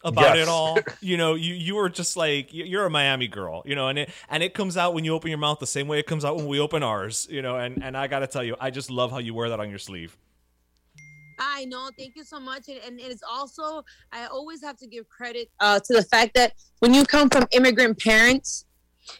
about 0.04 0.36
Yes. 0.36 0.46
it 0.46 0.48
all. 0.48 0.78
You 1.00 1.16
know, 1.16 1.34
you 1.34 1.54
you 1.54 1.78
are 1.78 1.88
just 1.88 2.16
like 2.16 2.52
you- 2.52 2.64
you're 2.64 2.86
a 2.86 2.90
Miami 2.90 3.26
girl, 3.28 3.62
you 3.66 3.74
know, 3.74 3.88
and 3.88 3.98
it 3.98 4.10
and 4.28 4.42
it 4.42 4.54
comes 4.54 4.76
out 4.76 4.94
when 4.94 5.04
you 5.04 5.14
open 5.14 5.30
your 5.30 5.38
mouth 5.38 5.58
the 5.58 5.66
same 5.66 5.88
way 5.88 5.98
it 5.98 6.06
comes 6.06 6.24
out 6.24 6.36
when 6.36 6.46
we 6.46 6.60
open 6.60 6.82
ours, 6.82 7.26
you 7.30 7.42
know, 7.42 7.56
and 7.56 7.82
and 7.82 7.96
I 7.96 8.06
got 8.06 8.20
to 8.20 8.26
tell 8.26 8.44
you, 8.44 8.56
I 8.60 8.70
just 8.70 8.90
love 8.90 9.10
how 9.10 9.18
you 9.18 9.34
wear 9.34 9.48
that 9.48 9.58
on 9.60 9.68
your 9.70 9.78
sleeve. 9.80 10.16
I 11.38 11.66
know. 11.66 11.90
Thank 11.98 12.16
you 12.16 12.24
so 12.24 12.40
much. 12.40 12.68
And, 12.68 12.78
and 12.86 12.98
it's 13.00 13.22
also, 13.28 13.82
I 14.10 14.26
always 14.26 14.62
have 14.62 14.78
to 14.78 14.86
give 14.86 15.06
credit 15.08 15.50
uh, 15.60 15.78
to 15.80 15.92
the 15.94 16.02
fact 16.02 16.34
that 16.34 16.52
when 16.78 16.94
you 16.94 17.04
come 17.04 17.28
from 17.28 17.44
immigrant 17.52 17.98
parents, 17.98 18.64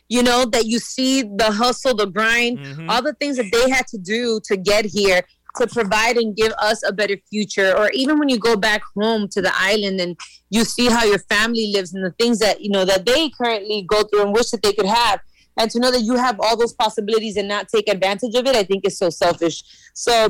you 0.09 0.23
know, 0.23 0.47
that 0.47 0.65
you 0.65 0.79
see 0.79 1.23
the 1.23 1.51
hustle, 1.53 1.95
the 1.95 2.07
grind, 2.07 2.59
Mhm. 2.59 2.91
all 2.91 3.03
the 3.03 3.13
things 3.15 3.37
that 3.37 3.47
they 3.53 3.69
had 3.71 3.87
to 3.89 3.99
do 3.99 4.41
to 4.45 4.57
get 4.57 4.85
here 4.87 5.23
to 5.59 5.67
provide 5.67 6.17
and 6.17 6.37
give 6.37 6.53
us 6.59 6.83
a 6.83 6.93
better 6.93 7.17
future. 7.31 7.77
Or 7.77 7.91
even 7.93 8.19
when 8.19 8.29
you 8.29 8.39
go 8.39 8.57
back 8.57 8.83
home 8.97 9.29
to 9.29 9.43
the 9.43 9.53
island 9.55 10.01
and 10.01 10.17
you 10.51 10.65
see 10.65 10.89
how 10.89 11.05
your 11.05 11.19
family 11.19 11.73
lives 11.73 11.95
and 11.95 12.05
the 12.05 12.13
things 12.13 12.39
that, 12.39 12.61
you 12.61 12.71
know, 12.71 12.85
that 12.85 13.07
they 13.07 13.31
currently 13.31 13.83
go 13.83 14.03
through 14.03 14.23
and 14.23 14.33
wish 14.33 14.51
that 14.51 14.63
they 14.63 14.73
could 14.73 14.87
have. 14.87 15.21
And 15.59 15.71
to 15.71 15.81
know 15.81 15.91
that 15.91 16.03
you 16.03 16.17
have 16.17 16.39
all 16.39 16.57
those 16.57 16.75
possibilities 16.75 17.37
and 17.37 17.49
not 17.49 17.69
take 17.69 17.89
advantage 17.89 18.35
of 18.35 18.47
it, 18.47 18.55
I 18.55 18.63
think 18.63 18.87
is 18.87 18.99
so 18.99 19.09
selfish. 19.09 19.63
So 19.95 20.27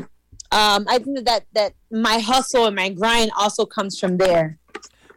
um, 0.52 0.86
I 0.88 0.98
think 0.98 1.16
that, 1.16 1.24
that 1.24 1.44
that 1.54 1.72
my 1.90 2.18
hustle 2.18 2.66
and 2.66 2.76
my 2.76 2.90
grind 2.90 3.32
also 3.36 3.66
comes 3.66 3.98
from 3.98 4.16
there. 4.16 4.58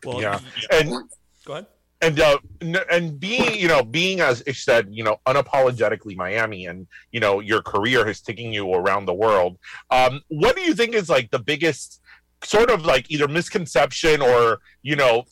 Well, 0.03 0.21
Yeah. 0.21 0.39
And 0.71 0.89
go 1.45 1.53
ahead. 1.53 1.67
And 2.01 2.19
uh 2.19 2.37
and 2.89 3.19
being 3.19 3.55
you 3.55 3.67
know 3.67 3.83
being 3.83 4.21
as 4.21 4.43
Ish 4.45 4.63
said 4.63 4.87
you 4.91 5.03
know 5.03 5.17
unapologetically 5.25 6.15
Miami 6.15 6.65
and 6.65 6.87
you 7.11 7.19
know 7.19 7.39
your 7.39 7.61
career 7.61 8.05
has 8.05 8.21
taken 8.21 8.51
you 8.53 8.73
around 8.73 9.05
the 9.05 9.13
world 9.13 9.57
um 9.91 10.21
what 10.29 10.55
do 10.55 10.61
you 10.61 10.73
think 10.73 10.93
is 10.93 11.09
like 11.09 11.29
the 11.31 11.39
biggest 11.39 12.01
sort 12.43 12.69
of 12.69 12.85
like 12.85 13.09
either 13.09 13.27
misconception 13.27 14.21
or 14.21 14.59
you 14.81 14.95
know 14.95 15.25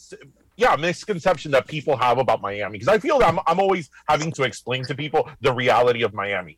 yeah 0.57 0.75
misconception 0.75 1.51
that 1.51 1.67
people 1.67 1.95
have 1.95 2.17
about 2.17 2.41
Miami? 2.41 2.73
Because 2.79 2.87
I 2.87 2.99
feel 2.99 3.21
I'm, 3.23 3.39
I'm 3.47 3.59
always 3.59 3.89
having 4.09 4.31
to 4.33 4.43
explain 4.43 4.83
to 4.85 4.95
people 4.95 5.29
the 5.41 5.53
reality 5.53 6.03
of 6.03 6.13
Miami 6.13 6.57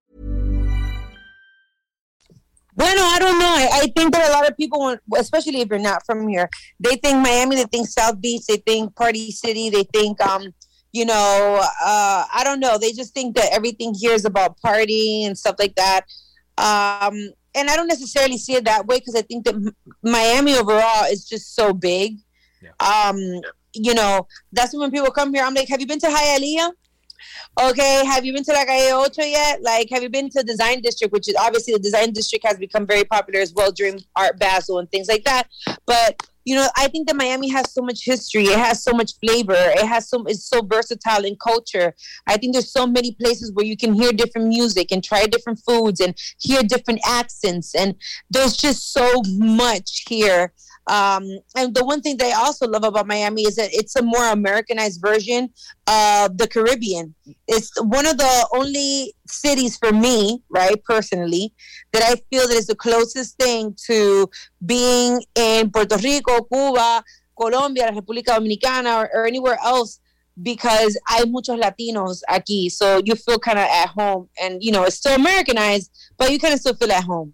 Bueno, 2.81 3.03
I 3.03 3.19
don't 3.19 3.37
know. 3.37 3.45
I, 3.45 3.69
I 3.83 3.87
think 3.95 4.11
that 4.11 4.27
a 4.27 4.33
lot 4.33 4.49
of 4.49 4.57
people, 4.57 4.97
especially 5.15 5.61
if 5.61 5.69
you're 5.69 5.77
not 5.77 6.03
from 6.03 6.27
here, 6.27 6.49
they 6.79 6.95
think 6.95 7.19
Miami, 7.19 7.57
they 7.57 7.65
think 7.65 7.87
South 7.87 8.19
Beach, 8.19 8.41
they 8.47 8.57
think 8.57 8.95
Party 8.95 9.29
City, 9.29 9.69
they 9.69 9.83
think, 9.83 10.19
um, 10.19 10.51
you 10.91 11.05
know, 11.05 11.59
uh, 11.61 12.25
I 12.33 12.41
don't 12.43 12.59
know. 12.59 12.79
They 12.79 12.91
just 12.91 13.13
think 13.13 13.35
that 13.35 13.53
everything 13.53 13.93
here 13.93 14.13
is 14.13 14.25
about 14.25 14.57
partying 14.65 15.27
and 15.27 15.37
stuff 15.37 15.57
like 15.59 15.75
that. 15.75 16.01
Um, 16.57 17.13
and 17.53 17.69
I 17.69 17.75
don't 17.75 17.87
necessarily 17.87 18.39
see 18.39 18.55
it 18.55 18.65
that 18.65 18.87
way 18.87 18.97
because 18.97 19.13
I 19.15 19.21
think 19.21 19.45
that 19.45 19.73
Miami 20.01 20.57
overall 20.57 21.05
is 21.05 21.29
just 21.29 21.53
so 21.53 21.73
big. 21.73 22.17
Um, 22.79 23.19
you 23.75 23.93
know, 23.93 24.27
that's 24.53 24.75
when 24.75 24.89
people 24.89 25.11
come 25.11 25.35
here. 25.35 25.43
I'm 25.43 25.53
like, 25.53 25.69
have 25.69 25.81
you 25.81 25.85
been 25.85 25.99
to 25.99 26.07
Hialeah? 26.07 26.71
Okay, 27.59 28.05
have 28.05 28.25
you 28.25 28.33
been 28.33 28.43
to 28.43 28.53
La 28.53 28.65
Calle 28.65 29.03
Ocho 29.03 29.23
yet? 29.23 29.61
Like, 29.61 29.89
have 29.91 30.03
you 30.03 30.09
been 30.09 30.29
to 30.31 30.43
Design 30.43 30.81
District, 30.81 31.11
which 31.11 31.27
is 31.27 31.35
obviously 31.35 31.73
the 31.73 31.79
Design 31.79 32.11
District 32.11 32.45
has 32.45 32.57
become 32.57 32.85
very 32.87 33.03
popular 33.03 33.39
as 33.39 33.53
well 33.53 33.71
during 33.71 33.99
Art 34.15 34.39
Basel 34.39 34.79
and 34.79 34.89
things 34.91 35.07
like 35.07 35.23
that. 35.25 35.47
But 35.85 36.27
you 36.43 36.55
know, 36.55 36.67
I 36.75 36.87
think 36.87 37.07
that 37.07 37.15
Miami 37.15 37.49
has 37.49 37.71
so 37.71 37.81
much 37.81 38.03
history. 38.03 38.45
It 38.45 38.57
has 38.57 38.83
so 38.83 38.93
much 38.93 39.11
flavor. 39.19 39.53
It 39.55 39.85
has 39.85 40.09
so 40.09 40.23
it's 40.25 40.45
so 40.45 40.61
versatile 40.61 41.23
in 41.23 41.35
culture. 41.35 41.93
I 42.27 42.37
think 42.37 42.53
there's 42.53 42.71
so 42.71 42.87
many 42.87 43.13
places 43.13 43.51
where 43.51 43.65
you 43.65 43.77
can 43.77 43.93
hear 43.93 44.11
different 44.11 44.47
music 44.47 44.91
and 44.91 45.03
try 45.03 45.27
different 45.27 45.59
foods 45.65 45.99
and 45.99 46.15
hear 46.39 46.63
different 46.63 47.01
accents. 47.05 47.75
And 47.75 47.95
there's 48.29 48.57
just 48.57 48.91
so 48.91 49.21
much 49.27 50.05
here. 50.07 50.53
Um, 50.91 51.23
and 51.55 51.73
the 51.73 51.85
one 51.85 52.01
thing 52.01 52.17
that 52.17 52.33
I 52.33 52.45
also 52.45 52.67
love 52.67 52.83
about 52.83 53.07
Miami 53.07 53.43
is 53.43 53.55
that 53.55 53.69
it's 53.71 53.95
a 53.95 54.01
more 54.01 54.27
Americanized 54.27 54.99
version 55.01 55.49
of 55.87 56.37
the 56.37 56.49
Caribbean. 56.51 57.15
It's 57.47 57.71
one 57.81 58.05
of 58.05 58.17
the 58.17 58.47
only 58.53 59.13
cities 59.25 59.77
for 59.77 59.93
me, 59.93 60.43
right, 60.49 60.83
personally, 60.83 61.53
that 61.93 62.03
I 62.03 62.15
feel 62.29 62.45
that 62.45 62.57
is 62.57 62.67
the 62.67 62.75
closest 62.75 63.37
thing 63.37 63.73
to 63.87 64.29
being 64.65 65.23
in 65.35 65.71
Puerto 65.71 65.95
Rico, 65.95 66.41
Cuba, 66.43 67.01
Colombia, 67.39 67.85
La 67.85 68.01
República 68.01 68.35
Dominicana, 68.35 68.97
or, 68.97 69.09
or 69.13 69.25
anywhere 69.25 69.57
else 69.63 70.01
because 70.41 70.99
hay 71.07 71.23
muchos 71.23 71.57
Latinos 71.57 72.21
aquí. 72.29 72.69
So 72.69 73.01
you 73.05 73.15
feel 73.15 73.39
kind 73.39 73.59
of 73.59 73.65
at 73.65 73.89
home. 73.89 74.27
And, 74.41 74.61
you 74.61 74.73
know, 74.73 74.83
it's 74.83 74.97
still 74.97 75.15
Americanized, 75.15 75.89
but 76.17 76.31
you 76.31 76.39
kind 76.39 76.53
of 76.53 76.59
still 76.59 76.75
feel 76.75 76.91
at 76.91 77.05
home. 77.05 77.33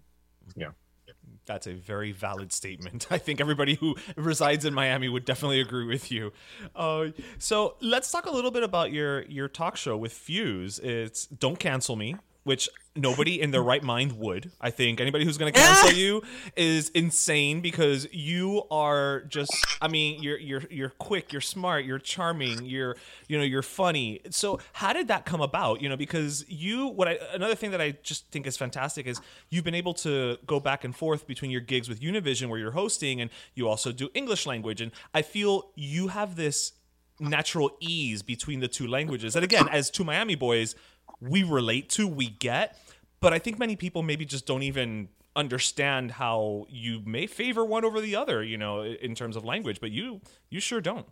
That's 1.48 1.66
a 1.66 1.72
very 1.72 2.12
valid 2.12 2.52
statement. 2.52 3.08
I 3.10 3.18
think 3.18 3.40
everybody 3.40 3.74
who 3.74 3.96
resides 4.16 4.64
in 4.64 4.74
Miami 4.74 5.08
would 5.08 5.24
definitely 5.24 5.60
agree 5.60 5.86
with 5.86 6.12
you. 6.12 6.32
Uh, 6.76 7.06
so 7.38 7.74
let's 7.80 8.12
talk 8.12 8.26
a 8.26 8.30
little 8.30 8.50
bit 8.52 8.62
about 8.62 8.92
your 8.92 9.22
your 9.22 9.48
talk 9.48 9.76
show 9.76 9.96
with 9.96 10.12
Fuse. 10.12 10.78
It's 10.78 11.26
"Don't 11.26 11.58
Cancel 11.58 11.96
Me," 11.96 12.16
which 12.48 12.66
nobody 12.96 13.38
in 13.38 13.50
their 13.50 13.62
right 13.62 13.82
mind 13.82 14.12
would. 14.12 14.50
I 14.58 14.70
think 14.70 15.02
anybody 15.02 15.26
who's 15.26 15.36
going 15.36 15.52
to 15.52 15.60
cancel 15.60 15.92
you 15.92 16.22
is 16.56 16.88
insane 16.88 17.60
because 17.60 18.08
you 18.10 18.62
are 18.70 19.20
just. 19.28 19.52
I 19.82 19.88
mean, 19.88 20.22
you're 20.22 20.38
you're 20.38 20.62
you're 20.70 20.88
quick, 20.88 21.30
you're 21.30 21.42
smart, 21.42 21.84
you're 21.84 21.98
charming, 21.98 22.64
you're 22.64 22.96
you 23.28 23.36
know 23.36 23.44
you're 23.44 23.60
funny. 23.60 24.20
So 24.30 24.60
how 24.72 24.94
did 24.94 25.08
that 25.08 25.26
come 25.26 25.42
about? 25.42 25.82
You 25.82 25.90
know, 25.90 25.96
because 25.98 26.42
you 26.48 26.86
what 26.86 27.06
I 27.06 27.18
another 27.34 27.54
thing 27.54 27.70
that 27.72 27.82
I 27.82 27.98
just 28.02 28.30
think 28.30 28.46
is 28.46 28.56
fantastic 28.56 29.06
is 29.06 29.20
you've 29.50 29.64
been 29.64 29.74
able 29.74 29.92
to 29.94 30.38
go 30.46 30.58
back 30.58 30.84
and 30.84 30.96
forth 30.96 31.26
between 31.26 31.50
your 31.50 31.60
gigs 31.60 31.86
with 31.86 32.00
Univision 32.00 32.48
where 32.48 32.58
you're 32.58 32.70
hosting 32.70 33.20
and 33.20 33.28
you 33.54 33.68
also 33.68 33.92
do 33.92 34.08
English 34.14 34.46
language 34.46 34.80
and 34.80 34.90
I 35.12 35.20
feel 35.20 35.70
you 35.74 36.08
have 36.08 36.36
this 36.36 36.72
natural 37.20 37.76
ease 37.80 38.22
between 38.22 38.60
the 38.60 38.68
two 38.68 38.86
languages. 38.86 39.34
And 39.36 39.44
again, 39.44 39.68
as 39.68 39.90
two 39.90 40.04
Miami 40.04 40.34
boys, 40.34 40.74
we 41.20 41.42
relate 41.42 41.88
to, 41.90 42.06
we 42.06 42.28
get, 42.28 42.76
but 43.20 43.32
I 43.32 43.38
think 43.38 43.58
many 43.58 43.76
people 43.76 44.02
maybe 44.02 44.24
just 44.24 44.46
don't 44.46 44.62
even 44.62 45.08
understand 45.34 46.12
how 46.12 46.66
you 46.68 47.00
may 47.04 47.26
favor 47.26 47.64
one 47.64 47.84
over 47.84 48.00
the 48.00 48.16
other, 48.16 48.42
you 48.42 48.58
know, 48.58 48.82
in 48.82 49.14
terms 49.14 49.36
of 49.36 49.44
language, 49.44 49.80
but 49.80 49.90
you 49.90 50.20
you 50.50 50.60
sure 50.60 50.80
don't. 50.80 51.06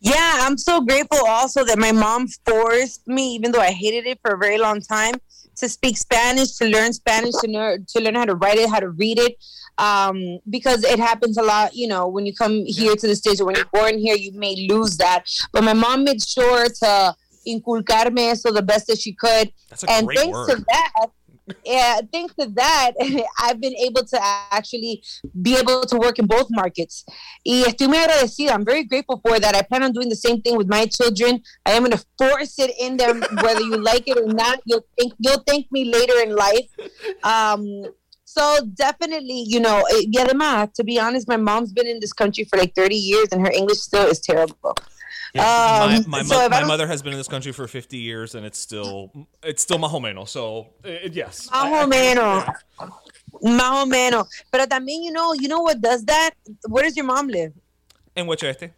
Yeah, 0.00 0.38
I'm 0.40 0.58
so 0.58 0.80
grateful 0.80 1.24
also 1.26 1.64
that 1.64 1.78
my 1.78 1.92
mom 1.92 2.26
forced 2.44 3.06
me, 3.06 3.34
even 3.34 3.52
though 3.52 3.60
I 3.60 3.70
hated 3.70 4.06
it 4.06 4.18
for 4.20 4.34
a 4.34 4.38
very 4.38 4.58
long 4.58 4.80
time, 4.80 5.14
to 5.56 5.68
speak 5.68 5.96
Spanish, 5.96 6.56
to 6.56 6.66
learn 6.66 6.92
Spanish, 6.92 7.34
to 7.40 7.48
learn 7.48 7.86
to 7.88 8.00
learn 8.00 8.16
how 8.16 8.24
to 8.24 8.34
write 8.34 8.58
it, 8.58 8.68
how 8.68 8.80
to 8.80 8.90
read 8.90 9.18
it. 9.18 9.36
Um, 9.78 10.38
because 10.50 10.84
it 10.84 10.98
happens 10.98 11.38
a 11.38 11.42
lot, 11.42 11.74
you 11.74 11.88
know, 11.88 12.06
when 12.06 12.26
you 12.26 12.34
come 12.34 12.64
here 12.66 12.94
to 12.94 13.06
the 13.06 13.16
States 13.16 13.40
or 13.40 13.46
when 13.46 13.56
you're 13.56 13.64
born 13.72 13.98
here, 13.98 14.16
you 14.16 14.32
may 14.32 14.66
lose 14.68 14.96
that. 14.98 15.24
But 15.52 15.64
my 15.64 15.72
mom 15.72 16.04
made 16.04 16.22
sure 16.22 16.66
to 16.68 17.14
inculcarme 17.46 18.30
eso 18.30 18.52
the 18.52 18.62
best 18.62 18.86
that 18.86 18.98
she 18.98 19.12
could. 19.12 19.52
And 19.88 20.08
thanks 20.08 20.32
word. 20.32 20.50
to 20.50 20.64
that, 20.68 21.10
yeah, 21.64 22.00
thanks 22.12 22.34
to 22.36 22.46
that, 22.54 22.92
I've 23.40 23.60
been 23.60 23.74
able 23.76 24.04
to 24.04 24.18
actually 24.50 25.02
be 25.40 25.56
able 25.56 25.82
to 25.82 25.96
work 25.96 26.18
in 26.18 26.26
both 26.26 26.46
markets. 26.50 27.04
Y 27.44 27.64
estoy 27.66 27.88
muy 27.88 27.98
agradecida. 27.98 28.52
I'm 28.52 28.64
very 28.64 28.84
grateful 28.84 29.20
for 29.26 29.38
that. 29.40 29.54
I 29.54 29.62
plan 29.62 29.82
on 29.82 29.92
doing 29.92 30.08
the 30.08 30.16
same 30.16 30.40
thing 30.40 30.56
with 30.56 30.68
my 30.68 30.86
children. 30.86 31.42
I 31.66 31.72
am 31.72 31.82
going 31.82 31.92
to 31.92 32.04
force 32.18 32.58
it 32.58 32.72
in 32.78 32.96
them, 32.96 33.22
whether 33.42 33.60
you 33.60 33.76
like 33.76 34.06
it 34.06 34.18
or 34.18 34.32
not. 34.32 34.60
You'll 34.64 34.86
think 34.98 35.14
you'll 35.18 35.42
thank 35.46 35.70
me 35.72 35.84
later 35.84 36.20
in 36.22 36.34
life. 36.34 36.68
Um, 37.24 37.84
so 38.24 38.60
definitely, 38.74 39.44
you 39.46 39.60
know, 39.60 39.82
y 39.90 40.22
además, 40.22 40.72
to 40.74 40.84
be 40.84 40.98
honest, 40.98 41.28
my 41.28 41.36
mom's 41.36 41.72
been 41.72 41.86
in 41.86 42.00
this 42.00 42.14
country 42.14 42.44
for 42.44 42.58
like 42.58 42.74
30 42.74 42.94
years, 42.94 43.28
and 43.30 43.42
her 43.42 43.52
English 43.52 43.80
still 43.80 44.06
is 44.06 44.20
terrible. 44.20 44.74
My 45.34 45.94
Um, 45.96 46.04
my, 46.08 46.22
so 46.22 46.36
mo- 46.40 46.48
my 46.48 46.64
mother 46.64 46.86
has 46.86 47.02
been 47.02 47.12
in 47.12 47.18
this 47.18 47.28
country 47.28 47.52
for 47.52 47.66
50 47.66 47.96
years 47.96 48.34
and 48.34 48.44
it's 48.44 48.58
still 48.58 49.10
it's 49.42 49.62
still 49.62 49.78
más 49.78 49.92
o. 49.92 50.24
So 50.26 50.68
uh, 50.84 51.08
yes. 51.10 51.48
Más 51.52 51.84
o 51.84 51.86
menos. 51.86 52.44
Más 53.42 53.82
o 53.82 53.86
menos. 53.86 54.26
Pero 54.52 54.66
también, 54.66 55.02
you 55.02 55.10
know, 55.12 55.32
you 55.32 55.48
know 55.48 55.60
what 55.60 55.80
does 55.80 56.04
that? 56.04 56.32
Where 56.68 56.84
does 56.84 56.96
your 56.96 57.06
mom 57.06 57.28
live? 57.28 57.52
En 58.14 58.26
Huechete. 58.26 58.70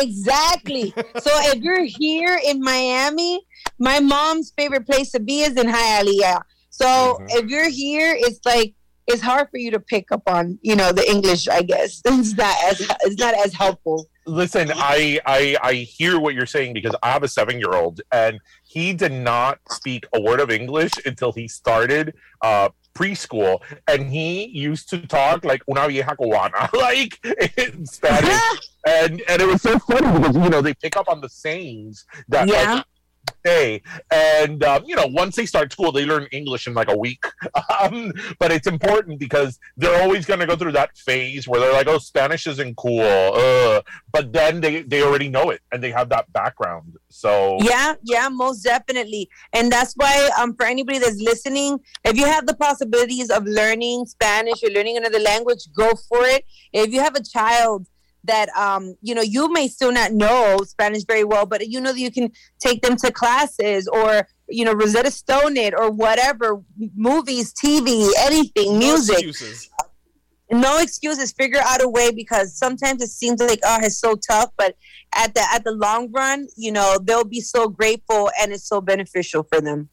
Exactly. 0.00 0.92
so 1.20 1.30
if 1.50 1.56
you're 1.62 1.84
here 1.84 2.38
in 2.44 2.60
Miami, 2.60 3.40
my 3.78 4.00
mom's 4.00 4.52
favorite 4.56 4.86
place 4.86 5.10
to 5.12 5.20
be 5.20 5.40
is 5.42 5.56
in 5.56 5.66
Hialeah. 5.66 6.42
So 6.70 6.84
Mm-hmm. 6.86 7.26
if 7.30 7.46
you're 7.50 7.70
here, 7.70 8.14
it's 8.18 8.40
like 8.44 8.74
it's 9.06 9.20
hard 9.22 9.48
for 9.50 9.58
you 9.58 9.70
to 9.70 9.80
pick 9.80 10.10
up 10.12 10.22
on, 10.26 10.58
you 10.62 10.74
know, 10.76 10.92
the 10.92 11.08
English. 11.10 11.46
I 11.48 11.62
guess 11.62 12.00
it's 12.04 12.34
not 12.36 12.56
as 12.64 12.80
it's 13.02 13.18
not 13.18 13.34
as 13.34 13.52
helpful. 13.54 14.06
Listen, 14.26 14.70
I, 14.74 15.20
I 15.26 15.56
I 15.62 15.72
hear 15.74 16.18
what 16.18 16.34
you're 16.34 16.46
saying 16.46 16.72
because 16.72 16.94
I 17.02 17.10
have 17.10 17.22
a 17.22 17.28
seven 17.28 17.58
year 17.58 17.72
old 17.72 18.00
and 18.10 18.40
he 18.64 18.92
did 18.92 19.12
not 19.12 19.58
speak 19.70 20.06
a 20.14 20.20
word 20.20 20.40
of 20.40 20.50
English 20.50 20.92
until 21.04 21.32
he 21.32 21.46
started 21.46 22.14
uh, 22.42 22.70
preschool, 22.94 23.58
and 23.88 24.08
he 24.08 24.46
used 24.46 24.88
to 24.90 25.06
talk 25.06 25.44
like 25.44 25.62
una 25.68 25.88
vieja 25.88 26.16
cubana, 26.18 26.72
like 26.88 27.18
in 27.58 27.84
Spanish, 27.86 28.40
and 28.86 29.22
and 29.28 29.42
it 29.42 29.46
was 29.46 29.60
so 29.62 29.78
funny 29.80 30.18
because 30.18 30.36
you 30.36 30.48
know 30.48 30.62
they 30.62 30.74
pick 30.74 30.96
up 30.96 31.08
on 31.08 31.20
the 31.20 31.28
sayings 31.28 32.04
that 32.28 32.48
Yeah. 32.48 32.74
like, 32.74 32.84
say, 33.44 33.82
and 34.10 34.62
um, 34.64 34.84
you 34.86 34.96
know 34.96 35.06
once 35.06 35.36
they 35.36 35.46
start 35.46 35.72
school 35.72 35.92
they 35.92 36.04
learn 36.04 36.26
English 36.32 36.66
in 36.66 36.74
like 36.74 36.90
a 36.90 36.96
week, 36.96 37.24
um, 37.80 38.12
but 38.38 38.52
it's 38.52 38.66
important 38.66 39.18
because 39.18 39.58
they're 39.76 40.02
always 40.02 40.26
going 40.26 40.40
to 40.40 40.46
go 40.46 40.56
through 40.56 40.72
that 40.72 40.96
phase 40.96 41.46
where 41.46 41.60
they're 41.60 41.72
like, 41.72 41.86
oh, 41.86 41.98
Spanish 41.98 42.46
isn't 42.46 42.76
cool, 42.76 43.00
uh, 43.02 43.80
but 44.12 44.32
then 44.32 44.60
they 44.60 44.82
they 44.82 45.02
already 45.02 45.28
know 45.28 45.50
it 45.50 45.60
and 45.72 45.82
they 45.82 45.90
have 45.90 46.08
that 46.08 46.32
background, 46.32 46.96
so 47.08 47.58
Yeah, 47.60 47.94
yeah, 48.02 48.28
most 48.28 48.62
definitely. 48.62 49.28
And 49.52 49.70
that's 49.70 49.94
why 49.94 50.30
um 50.38 50.54
for 50.54 50.66
anybody 50.66 50.98
that's 50.98 51.20
listening, 51.20 51.78
if 52.04 52.16
you 52.16 52.26
have 52.26 52.46
the 52.46 52.56
possibilities 52.56 53.30
of 53.30 53.44
learning 53.44 54.06
Spanish 54.06 54.62
or 54.62 54.70
learning 54.70 54.96
another 54.96 55.18
language, 55.18 55.68
go 55.76 55.92
for 56.08 56.24
it. 56.24 56.44
If 56.72 56.92
you 56.92 57.00
have 57.00 57.16
a 57.16 57.22
child 57.22 57.86
that 58.24 58.48
um 58.56 58.94
you 59.02 59.14
know 59.14 59.22
you 59.22 59.52
may 59.52 59.68
still 59.68 59.92
not 59.92 60.12
know 60.12 60.58
Spanish 60.64 61.04
very 61.04 61.24
well, 61.24 61.46
but 61.46 61.68
you 61.68 61.80
know 61.80 61.92
that 61.92 62.00
you 62.00 62.10
can 62.10 62.30
take 62.60 62.82
them 62.82 62.96
to 62.96 63.10
classes 63.10 63.88
or 63.88 64.26
you 64.48 64.64
know 64.64 64.72
Rosetta 64.72 65.10
Stone 65.10 65.56
it 65.56 65.74
or 65.76 65.90
whatever 65.90 66.62
movies, 66.94 67.52
TV, 67.52 68.10
anything, 68.18 68.78
music. 68.78 69.18
Excuses. 69.18 69.70
no 70.50 70.78
excuses. 70.78 71.32
Figure 71.32 71.60
out 71.62 71.82
a 71.82 71.88
way 71.88 72.10
because 72.10 72.56
sometimes 72.56 73.02
it 73.02 73.10
seems 73.10 73.40
like 73.40 73.60
oh 73.64 73.78
it's 73.82 73.98
so 73.98 74.16
tough 74.16 74.50
but 74.56 74.76
at 75.14 75.34
the 75.34 75.42
at 75.52 75.64
the 75.64 75.72
long 75.72 76.10
run 76.12 76.46
you 76.56 76.72
know 76.72 76.98
they'll 77.02 77.24
be 77.24 77.40
so 77.40 77.68
grateful 77.68 78.30
and 78.40 78.52
it's 78.52 78.68
so 78.68 78.80
beneficial 78.80 79.42
for 79.44 79.60
them 79.60 79.88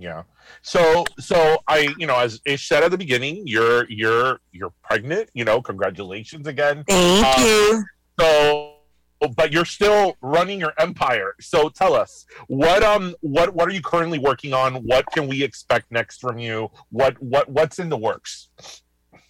Yeah. 0.00 0.22
So 0.62 1.04
so 1.18 1.58
I 1.68 1.88
you 1.98 2.06
know 2.06 2.18
as 2.18 2.40
Ish 2.46 2.68
said 2.68 2.82
at 2.82 2.90
the 2.90 2.98
beginning, 2.98 3.42
you're 3.46 3.88
you're 3.90 4.40
you're 4.52 4.72
pregnant. 4.82 5.30
You 5.34 5.44
know, 5.44 5.60
congratulations 5.60 6.46
again. 6.46 6.84
thank 6.86 7.26
Uh, 7.26 7.42
you 7.42 7.84
So 8.18 8.72
but 9.34 9.52
you're 9.52 9.64
still 9.64 10.16
running 10.20 10.60
your 10.60 10.72
empire. 10.78 11.34
So 11.40 11.68
tell 11.68 11.94
us 11.94 12.26
what 12.48 12.82
um 12.82 13.14
what 13.20 13.54
what 13.54 13.68
are 13.68 13.72
you 13.72 13.82
currently 13.82 14.18
working 14.18 14.52
on? 14.52 14.74
What 14.76 15.06
can 15.12 15.26
we 15.26 15.42
expect 15.42 15.90
next 15.90 16.20
from 16.20 16.38
you? 16.38 16.70
What 16.90 17.20
what 17.22 17.48
what's 17.48 17.78
in 17.78 17.88
the 17.88 17.96
works? 17.96 18.48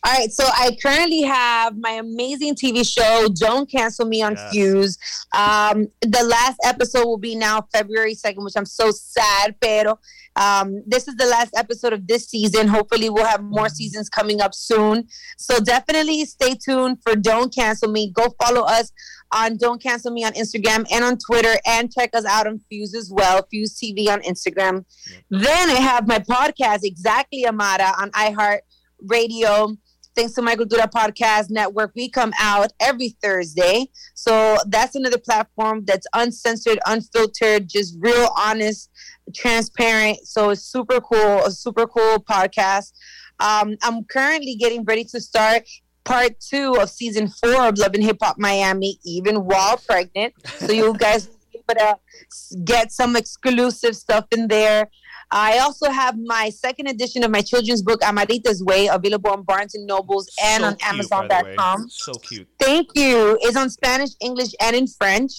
All 0.07 0.13
right 0.13 0.31
so 0.31 0.45
i 0.55 0.71
currently 0.81 1.23
have 1.23 1.77
my 1.79 1.93
amazing 1.93 2.55
tv 2.55 2.87
show 2.87 3.27
don't 3.35 3.71
cancel 3.71 4.07
me 4.07 4.23
on 4.23 4.35
Yes. 4.35 4.53
fuse 4.53 4.99
um 5.37 5.89
the 6.03 6.23
last 6.25 6.59
episode 6.65 7.05
will 7.07 7.19
be 7.19 7.35
now 7.35 7.63
february 7.73 8.15
2nd 8.15 8.45
which 8.45 8.55
i'm 8.57 8.65
so 8.67 8.91
sad 8.93 9.57
pero 9.61 9.99
um 10.37 10.83
this 10.87 11.09
is 11.09 11.17
the 11.17 11.27
last 11.27 11.53
episode 11.57 11.93
of 11.93 12.07
this 12.07 12.29
season 12.29 12.69
hopefully 12.69 13.11
we'll 13.11 13.25
have 13.25 13.43
more 13.43 13.69
seasons 13.69 14.09
coming 14.09 14.41
up 14.41 14.55
soon 14.55 15.07
so 15.39 15.59
definitely 15.61 16.25
stay 16.25 16.55
tuned 16.55 16.99
for 17.03 17.17
don't 17.17 17.53
cancel 17.55 17.91
me 17.91 18.13
go 18.13 18.27
follow 18.43 18.63
us 18.63 18.93
on 19.33 19.57
Don't 19.57 19.83
Cancel 19.83 20.13
Me 20.13 20.23
on 20.25 20.33
Instagram 20.35 20.87
and 20.93 21.05
on 21.05 21.19
Twitter, 21.19 21.55
and 21.67 21.93
check 21.93 22.11
us 22.15 22.25
out 22.25 22.47
on 22.47 22.61
Fuse 22.71 22.95
as 22.95 23.11
well, 23.13 23.45
Fuse 23.51 23.77
TV 23.77 24.07
on 24.09 24.21
Instagram. 24.23 24.85
Then 25.31 25.69
I 25.69 25.81
have 25.81 26.07
my 26.07 26.21
podcast, 26.21 26.85
Exactly 26.85 27.45
Amara, 27.45 27.93
on 28.01 28.13
iHeart 28.13 28.61
Radio. 29.01 29.77
Thanks 30.17 30.33
to 30.33 30.41
my 30.41 30.57
Cultura 30.57 30.91
Podcast 30.91 31.51
Network, 31.51 31.93
we 31.95 32.09
come 32.09 32.33
out 32.41 32.73
every 32.81 33.11
Thursday. 33.23 33.91
So 34.15 34.57
that's 34.67 34.95
another 34.95 35.19
platform 35.19 35.85
that's 35.85 36.07
uncensored, 36.15 36.79
unfiltered, 36.87 37.69
just 37.69 37.99
real 38.01 38.31
honest, 38.35 38.89
transparent. 39.35 40.27
So 40.27 40.49
it's 40.49 40.63
super 40.63 41.03
cool, 41.03 41.45
a 41.45 41.51
super 41.51 41.87
cool 41.87 42.19
podcast. 42.19 42.95
Um, 43.41 43.77
I'm 43.83 44.05
currently 44.05 44.57
getting 44.57 44.85
ready 44.85 45.05
to 45.05 45.21
start 45.21 45.69
part 46.05 46.41
two 46.41 46.77
of 46.81 46.89
season 46.89 47.29
four 47.29 47.69
of 47.69 47.77
Love 47.77 47.93
and 47.93 48.03
Hip 48.03 48.17
Hop 48.23 48.37
Miami, 48.39 48.99
even 49.05 49.45
while 49.45 49.77
pregnant. 49.77 50.33
So 50.47 50.73
you 50.73 50.95
guys 50.99 51.29
will 51.29 51.37
be 51.53 51.59
able 51.59 51.79
to 51.79 52.59
get 52.65 52.91
some 52.91 53.17
exclusive 53.17 53.95
stuff 53.95 54.25
in 54.33 54.49
there. 54.49 54.89
I 55.31 55.59
also 55.59 55.91
have 55.91 56.17
my 56.19 56.51
second 56.51 56.87
edition 56.87 57.25
of 57.25 57.31
my 57.31 57.43
children's 57.43 57.83
book, 57.83 58.01
Amarita's 58.03 58.63
Way, 58.63 58.87
available 58.87 59.31
on 59.31 59.43
Barnes 59.43 59.75
and 59.75 59.87
Nobles 59.87 60.31
and 60.43 60.63
So 60.63 60.69
on 60.69 60.77
cute, 60.77 61.11
by 61.11 61.23
the 61.23 61.29
way. 61.29 61.51
Amazon.com. 61.51 61.89
So 61.91 62.13
cute. 62.15 62.49
Thank 62.61 62.89
you. 62.95 63.37
It's 63.43 63.57
on 63.57 63.71
Spanish, 63.71 64.11
English, 64.21 64.55
and 64.61 64.77
in 64.77 64.87
French. 64.87 65.33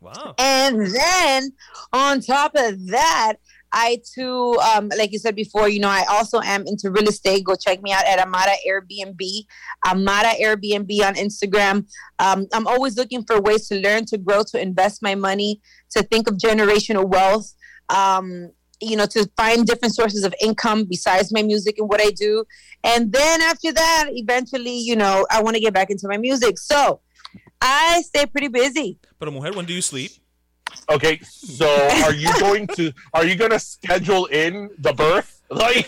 Wow. 0.00 0.34
And 0.38 0.86
then 0.86 1.52
on 1.92 2.20
top 2.20 2.52
of 2.54 2.86
that, 2.88 3.36
I 3.72 4.00
too, 4.14 4.56
um, 4.60 4.88
like 4.96 5.10
you 5.10 5.18
said 5.18 5.34
before, 5.34 5.68
you 5.68 5.80
know, 5.80 5.88
I 5.88 6.04
also 6.08 6.40
am 6.40 6.64
into 6.66 6.92
real 6.92 7.08
estate. 7.08 7.44
Go 7.44 7.56
check 7.56 7.82
me 7.82 7.90
out 7.90 8.04
at 8.06 8.20
Amara 8.20 8.54
Airbnb, 8.68 9.20
Amara 9.84 10.32
Airbnb 10.40 11.04
on 11.04 11.14
Instagram. 11.14 11.84
Um, 12.20 12.46
I'm 12.52 12.68
always 12.68 12.96
looking 12.96 13.24
for 13.24 13.40
ways 13.40 13.66
to 13.68 13.80
learn, 13.80 14.04
to 14.06 14.18
grow, 14.18 14.42
to 14.52 14.62
invest 14.62 15.02
my 15.02 15.16
money, 15.16 15.60
to 15.90 16.04
think 16.04 16.28
of 16.28 16.36
generational 16.36 17.08
wealth. 17.08 17.52
Um, 17.88 18.50
you 18.84 18.96
know, 18.96 19.06
to 19.06 19.28
find 19.36 19.66
different 19.66 19.94
sources 19.94 20.24
of 20.24 20.34
income 20.40 20.84
besides 20.84 21.32
my 21.32 21.42
music 21.42 21.78
and 21.78 21.88
what 21.88 22.00
I 22.00 22.10
do. 22.10 22.44
And 22.82 23.12
then 23.12 23.42
after 23.42 23.72
that, 23.72 24.10
eventually, 24.10 24.78
you 24.78 24.96
know, 24.96 25.26
I 25.30 25.42
want 25.42 25.56
to 25.56 25.60
get 25.60 25.72
back 25.72 25.90
into 25.90 26.06
my 26.08 26.18
music. 26.18 26.58
So 26.58 27.00
I 27.60 28.02
stay 28.02 28.26
pretty 28.26 28.48
busy. 28.48 28.98
Pero 29.18 29.30
mujer, 29.30 29.52
when 29.52 29.64
do 29.64 29.72
you 29.72 29.82
sleep? 29.82 30.12
Okay, 30.90 31.20
so 31.22 31.66
are 32.04 32.12
you 32.12 32.28
going 32.40 32.66
to 32.76 32.92
are 33.12 33.24
you 33.24 33.36
gonna 33.36 33.58
schedule 33.58 34.26
in 34.26 34.70
the 34.78 34.92
birth? 34.92 35.30
Like 35.50 35.86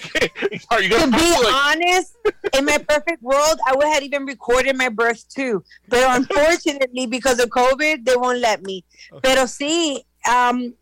are 0.70 0.82
you 0.82 0.90
gonna 0.90 1.10
be 1.10 1.16
like, 1.42 1.54
honest, 1.54 2.14
in 2.56 2.66
my 2.66 2.76
perfect 2.78 3.22
world, 3.22 3.58
I 3.66 3.74
would 3.74 3.88
have 3.88 4.02
even 4.02 4.26
recorded 4.26 4.76
my 4.76 4.90
birth 4.90 5.26
too. 5.28 5.64
But 5.88 6.04
unfortunately, 6.06 7.06
because 7.06 7.40
of 7.40 7.48
COVID, 7.48 8.04
they 8.04 8.16
won't 8.16 8.38
let 8.38 8.62
me. 8.62 8.84
Pero 9.22 9.48
sí, 9.48 10.04
um, 10.28 10.74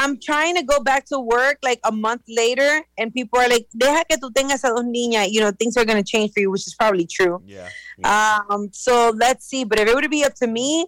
I'm 0.00 0.18
trying 0.20 0.54
to 0.54 0.62
go 0.62 0.78
back 0.80 1.04
to 1.06 1.18
work 1.18 1.58
like 1.62 1.80
a 1.84 1.90
month 1.90 2.22
later, 2.28 2.82
and 2.96 3.12
people 3.12 3.38
are 3.40 3.48
like, 3.48 3.66
"Deja 3.76 4.04
que 4.08 4.16
tú 4.16 4.30
tengas 4.32 4.62
a 4.64 4.68
dos 4.68 4.84
niñas." 4.84 5.32
You 5.32 5.40
know, 5.40 5.50
things 5.50 5.76
are 5.76 5.84
gonna 5.84 6.04
change 6.04 6.32
for 6.32 6.40
you, 6.40 6.50
which 6.50 6.66
is 6.68 6.74
probably 6.74 7.06
true. 7.06 7.42
Yeah. 7.44 7.68
Um, 8.04 8.70
so 8.72 9.10
let's 9.24 9.44
see. 9.44 9.64
But 9.64 9.80
if 9.80 9.88
it 9.88 9.94
would 9.94 10.08
be 10.08 10.24
up 10.24 10.34
to 10.36 10.46
me, 10.46 10.86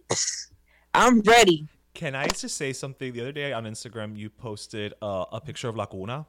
I'm 0.94 1.20
ready. 1.22 1.66
Can 1.94 2.14
I 2.14 2.28
just 2.28 2.56
say 2.56 2.72
something? 2.72 3.12
The 3.12 3.20
other 3.20 3.32
day 3.32 3.52
on 3.52 3.64
Instagram, 3.64 4.16
you 4.16 4.30
posted 4.30 4.94
uh, 5.02 5.24
a 5.32 5.40
picture 5.40 5.68
of 5.68 5.76
La 5.76 5.86
Cuna, 5.86 6.26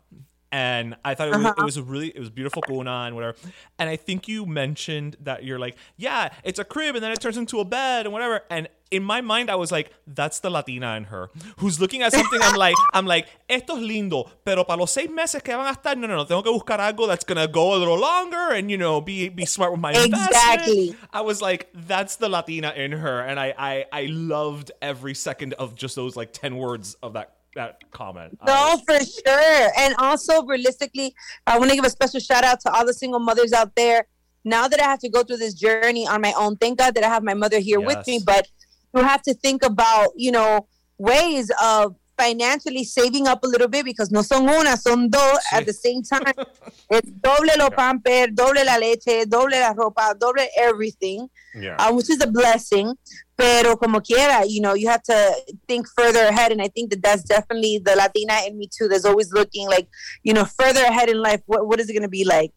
and 0.52 0.96
I 1.06 1.14
thought 1.16 1.28
it 1.30 1.36
was, 1.38 1.46
Uh-huh. 1.46 1.54
it 1.60 1.64
was 1.64 1.78
a 1.78 1.84
really 1.84 2.10
it 2.10 2.20
was 2.20 2.30
beautiful 2.30 2.62
Cuna 2.64 3.04
and 3.06 3.16
whatever. 3.16 3.36
And 3.80 3.90
I 3.90 3.96
think 3.96 4.28
you 4.28 4.46
mentioned 4.46 5.18
that 5.22 5.44
you're 5.46 5.60
like, 5.60 5.78
yeah, 5.98 6.30
it's 6.44 6.60
a 6.60 6.66
crib, 6.66 6.96
and 6.96 7.04
then 7.04 7.12
it 7.12 7.22
turns 7.22 7.38
into 7.38 7.60
a 7.60 7.66
bed 7.66 8.06
and 8.06 8.12
whatever. 8.12 8.42
And 8.50 8.68
in 8.92 9.04
my 9.04 9.22
mind, 9.22 9.50
I 9.50 9.56
was 9.56 9.72
like, 9.72 9.90
that's 10.06 10.40
the 10.42 10.50
Latina 10.50 10.96
in 10.98 11.06
her 11.06 11.30
who's 11.58 11.80
looking 11.80 12.02
at 12.02 12.12
something. 12.12 12.40
I'm 12.44 12.56
like, 12.58 12.76
I'm 12.94 13.06
like, 13.06 13.28
esto 13.50 13.78
es 13.78 13.82
lindo, 13.82 14.30
pero 14.46 14.64
para 14.66 14.80
los 14.82 14.92
seis 14.92 15.10
meses 15.10 15.42
que 15.42 15.56
van 15.56 15.66
a 15.66 15.72
estar, 15.78 15.98
no, 15.98 16.08
no, 16.08 16.18
no, 16.18 16.26
tengo 16.26 16.44
que 16.44 16.52
buscar 16.52 16.80
algo 16.80 17.08
that's 17.08 17.24
gonna 17.24 17.48
go 17.48 17.74
a 17.74 17.78
little 17.78 17.98
longer 17.98 18.52
and 18.54 18.70
you 18.70 18.78
know 18.78 19.00
be 19.02 19.30
be 19.30 19.46
smart 19.46 19.72
with 19.72 19.80
my 19.82 19.92
Exactly. 19.94 20.90
investment. 20.90 21.10
I 21.14 21.22
was 21.22 21.42
like, 21.42 21.70
that's 21.74 22.18
the 22.18 22.28
Latina 22.30 22.74
in 22.76 22.92
her, 22.92 23.22
and 23.22 23.40
I 23.40 23.54
I 23.58 23.86
I 23.92 24.06
loved 24.08 24.72
every 24.82 25.16
second 25.16 25.54
of 25.54 25.76
just 25.76 25.96
those 25.96 26.16
like 26.16 26.34
ten 26.34 26.58
words 26.58 26.96
of 27.02 27.14
that 27.14 27.36
that 27.56 27.90
comment. 27.92 28.38
No, 28.46 28.80
for 28.88 28.98
sure. 29.00 29.70
And 29.78 29.94
also, 29.98 30.44
realistically, 30.46 31.14
I 31.46 31.60
want 31.60 31.70
to 31.70 31.76
give 31.76 31.84
a 31.86 31.90
special 31.90 32.20
shout 32.20 32.44
out 32.46 32.62
to 32.62 32.72
all 32.72 32.86
the 32.86 32.94
single 32.94 33.20
mothers 33.20 33.52
out 33.54 33.76
there. 33.76 34.06
Now 34.44 34.68
that 34.70 34.80
I 34.80 34.86
have 34.86 35.00
to 35.00 35.10
go 35.10 35.22
through 35.24 35.38
this 35.38 35.54
journey 35.54 36.08
on 36.08 36.22
my 36.22 36.34
own, 36.38 36.56
thank 36.58 36.80
God 36.80 36.96
that 36.96 37.04
I 37.04 37.10
have 37.10 37.24
my 37.24 37.34
mother 37.34 37.60
here 37.60 37.80
with 37.82 38.08
me. 38.08 38.22
But 38.26 38.48
you 38.96 39.04
have 39.04 39.22
to 39.24 39.34
think 39.34 39.64
about, 39.64 40.10
you 40.16 40.32
know, 40.32 40.68
ways 40.98 41.52
of 41.62 41.96
financially 42.18 42.84
saving 42.84 43.28
up 43.28 43.44
a 43.44 43.48
little 43.48 43.68
bit 43.68 43.84
because 43.84 44.12
no 44.12 44.22
son 44.22 44.48
una, 44.48 44.78
son 44.78 45.10
dos 45.10 45.40
at 45.52 45.66
the 45.66 45.74
same 45.74 46.04
time. 46.04 46.22
it's 46.92 47.10
doble 47.10 47.50
lo 47.58 47.70
pamper, 47.72 48.28
doble 48.28 48.64
la 48.64 48.76
leche, 48.78 49.26
doble 49.28 49.60
la 49.60 49.74
ropa, 49.74 50.14
doble 50.20 50.46
everything 50.58 51.28
Yeah. 51.56 51.76
uh, 51.80 51.92
which 51.94 52.10
is 52.10 52.22
a 52.22 52.28
blessing. 52.28 52.94
Pero 53.36 53.76
como 53.76 54.00
quiera, 54.02 54.46
you 54.46 54.62
know, 54.62 54.74
you 54.76 54.88
have 54.88 55.02
to 55.04 55.36
think 55.68 55.88
further 55.98 56.26
ahead. 56.28 56.52
And 56.52 56.62
I 56.62 56.68
think 56.68 56.92
that 56.92 57.02
that's 57.02 57.24
definitely 57.24 57.80
the 57.84 57.96
Latina 57.96 58.36
in 58.46 58.58
me 58.58 58.70
too. 58.72 58.88
That's 58.88 59.04
always 59.06 59.34
looking 59.34 59.68
like, 59.68 59.88
you 60.24 60.34
know, 60.34 60.46
further 60.46 60.84
ahead 60.84 61.10
in 61.10 61.20
life. 61.20 61.42
What, 61.48 61.66
what 61.68 61.80
is 61.80 61.90
it 61.90 61.94
going 61.94 62.04
to 62.04 62.10
be 62.10 62.24
like? 62.26 62.52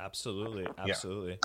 absolutely, 0.00 0.64
absolutely. 0.78 1.38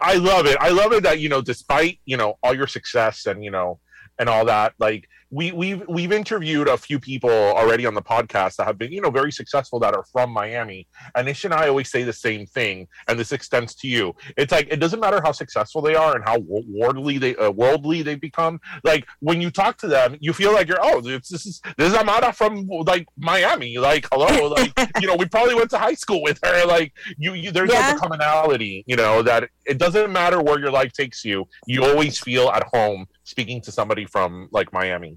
I 0.00 0.14
love 0.14 0.46
it. 0.46 0.56
I 0.60 0.68
love 0.70 0.92
it 0.92 1.02
that 1.02 1.18
you 1.18 1.28
know, 1.28 1.42
despite 1.42 1.98
you 2.04 2.16
know 2.16 2.38
all 2.42 2.54
your 2.54 2.68
success 2.68 3.26
and 3.26 3.42
you 3.42 3.50
know 3.50 3.80
and 4.18 4.28
all 4.28 4.44
that, 4.46 4.74
like 4.78 5.08
we 5.30 5.52
we've 5.52 5.82
we've 5.88 6.12
interviewed 6.12 6.68
a 6.68 6.76
few 6.76 6.98
people 7.00 7.30
already 7.30 7.84
on 7.86 7.94
the 7.94 8.02
podcast 8.02 8.56
that 8.56 8.66
have 8.66 8.78
been 8.78 8.92
you 8.92 9.00
know 9.00 9.10
very 9.10 9.32
successful 9.32 9.80
that 9.80 9.94
are 9.94 10.04
from 10.12 10.30
Miami, 10.30 10.86
and 11.14 11.28
Ish 11.28 11.44
and 11.44 11.52
I 11.54 11.68
always 11.68 11.90
say 11.90 12.04
the 12.04 12.12
same 12.12 12.46
thing, 12.46 12.86
and 13.08 13.18
this 13.18 13.32
extends 13.32 13.74
to 13.76 13.88
you. 13.88 14.14
It's 14.36 14.52
like 14.52 14.68
it 14.70 14.76
doesn't 14.76 15.00
matter 15.00 15.20
how 15.22 15.32
successful 15.32 15.82
they 15.82 15.94
are 15.94 16.14
and 16.14 16.24
how 16.24 16.38
worldly 16.48 17.18
they 17.18 17.34
uh, 17.36 17.50
worldly 17.50 18.02
they 18.02 18.14
become. 18.14 18.60
Like 18.84 19.06
when 19.20 19.40
you 19.40 19.50
talk 19.50 19.78
to 19.78 19.88
them, 19.88 20.16
you 20.20 20.32
feel 20.32 20.52
like 20.52 20.68
you're 20.68 20.78
oh 20.82 21.00
this, 21.00 21.28
this 21.28 21.46
is 21.46 21.60
this 21.76 21.92
is 21.92 21.98
Amara 21.98 22.32
from 22.32 22.66
like 22.68 23.06
Miami. 23.18 23.78
Like 23.78 24.06
hello, 24.12 24.48
like 24.56 24.72
you 25.00 25.06
know 25.08 25.16
we 25.16 25.26
probably 25.26 25.54
went 25.54 25.70
to 25.70 25.78
high 25.78 25.94
school 25.94 26.22
with 26.22 26.38
her. 26.44 26.64
Like 26.66 26.92
you, 27.18 27.34
you 27.34 27.50
there's 27.50 27.72
Yeah. 27.72 27.88
like 27.88 27.96
a 27.96 27.98
commonality, 27.98 28.84
you 28.86 28.96
know, 28.96 29.22
that 29.22 29.50
it 29.64 29.78
doesn't 29.78 30.12
matter 30.12 30.40
where 30.40 30.58
your 30.60 30.70
life 30.70 30.92
takes 30.92 31.24
you, 31.24 31.48
you 31.66 31.84
always 31.84 32.18
feel 32.18 32.48
at 32.50 32.62
home 32.72 33.06
speaking 33.24 33.60
to 33.62 33.72
somebody 33.72 34.04
from 34.06 34.48
like 34.52 34.72
Miami. 34.72 35.15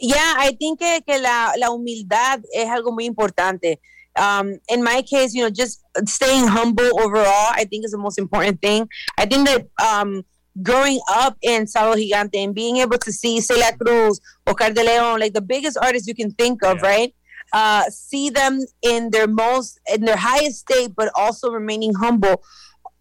Yeah, 0.00 0.34
I 0.36 0.52
think 0.58 0.78
que, 0.78 1.00
que 1.06 1.18
la, 1.18 1.54
la 1.58 1.70
humildad 1.70 2.42
es 2.54 2.68
algo 2.68 2.92
muy 2.92 3.04
importante. 3.04 3.80
Um, 4.16 4.58
in 4.68 4.82
my 4.82 5.02
case, 5.02 5.34
you 5.34 5.42
know, 5.42 5.50
just 5.50 5.82
staying 6.06 6.46
humble 6.46 7.00
overall, 7.00 7.52
I 7.52 7.64
think 7.64 7.84
is 7.84 7.92
the 7.92 7.98
most 7.98 8.18
important 8.18 8.60
thing. 8.60 8.88
I 9.16 9.26
think 9.26 9.46
that 9.46 9.68
um, 9.84 10.24
growing 10.62 11.00
up 11.08 11.36
in 11.42 11.66
Sábado 11.66 11.94
Gigante 11.96 12.36
and 12.36 12.54
being 12.54 12.78
able 12.78 12.98
to 12.98 13.12
see 13.12 13.40
Celia 13.40 13.76
Cruz, 13.76 14.20
Oscar 14.46 14.70
de 14.70 14.82
Leon, 14.82 15.20
like 15.20 15.34
the 15.34 15.40
biggest 15.40 15.78
artists 15.80 16.08
you 16.08 16.14
can 16.14 16.32
think 16.32 16.64
of, 16.64 16.82
right? 16.82 17.14
Uh, 17.52 17.84
see 17.90 18.28
them 18.30 18.60
in 18.82 19.10
their 19.10 19.26
most, 19.26 19.80
in 19.92 20.04
their 20.04 20.16
highest 20.16 20.60
state, 20.60 20.92
but 20.96 21.10
also 21.14 21.50
remaining 21.50 21.94
humble. 21.94 22.42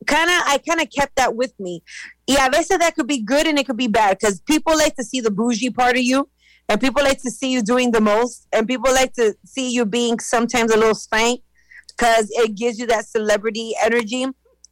Kind 0.05 0.29
of, 0.29 0.41
I 0.45 0.59
kind 0.59 0.81
of 0.81 0.89
kept 0.89 1.15
that 1.15 1.35
with 1.35 1.53
me. 1.59 1.83
Yeah, 2.27 2.49
they 2.49 2.61
said 2.63 2.81
that 2.81 2.95
could 2.95 3.07
be 3.07 3.21
good 3.21 3.47
and 3.47 3.57
it 3.57 3.65
could 3.65 3.77
be 3.77 3.87
bad 3.87 4.19
because 4.19 4.41
people 4.41 4.77
like 4.77 4.95
to 4.97 5.03
see 5.03 5.21
the 5.21 5.31
bougie 5.31 5.69
part 5.69 5.95
of 5.95 6.03
you 6.03 6.29
and 6.67 6.79
people 6.79 7.01
like 7.01 7.21
to 7.21 7.31
see 7.31 7.51
you 7.51 7.61
doing 7.61 7.91
the 7.91 8.01
most 8.01 8.47
and 8.51 8.67
people 8.67 8.91
like 8.93 9.13
to 9.13 9.33
see 9.45 9.71
you 9.71 9.85
being 9.85 10.19
sometimes 10.19 10.71
a 10.71 10.77
little 10.77 10.93
spank 10.93 11.41
because 11.87 12.27
it 12.31 12.55
gives 12.55 12.77
you 12.77 12.87
that 12.87 13.07
celebrity 13.07 13.73
energy. 13.81 14.25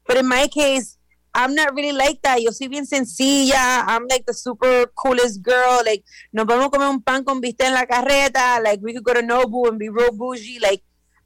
But 0.06 0.18
in 0.18 0.28
my 0.28 0.48
case 0.48 0.98
i'm 1.38 1.54
not 1.54 1.76
really 1.76 1.92
like 1.92 2.22
that. 2.22 2.42
Yo 2.42 2.52
soy 2.52 2.70
bien 2.70 2.86
sencilla. 2.86 3.84
I'm 3.88 4.08
like 4.10 4.26
the 4.26 4.34
super 4.34 4.86
coolest 4.96 5.42
girl. 5.42 5.82
Like 5.86 6.04
nos 6.34 6.46
vamos 6.46 6.68
a 6.68 6.70
comer 6.70 6.88
un 6.88 7.02
pan 7.02 7.24
con 7.24 7.42
bistec 7.42 7.68
en 7.68 7.74
la 7.74 7.86
carreta. 7.86 8.64
Like 8.64 8.80
we 8.82 8.94
could 8.94 9.04
go 9.04 9.14
to 9.14 9.22
nobu 9.22 9.68
and 9.68 9.78
be 9.78 9.90
real 9.90 10.12
bougie. 10.12 10.60
Like 10.62 10.82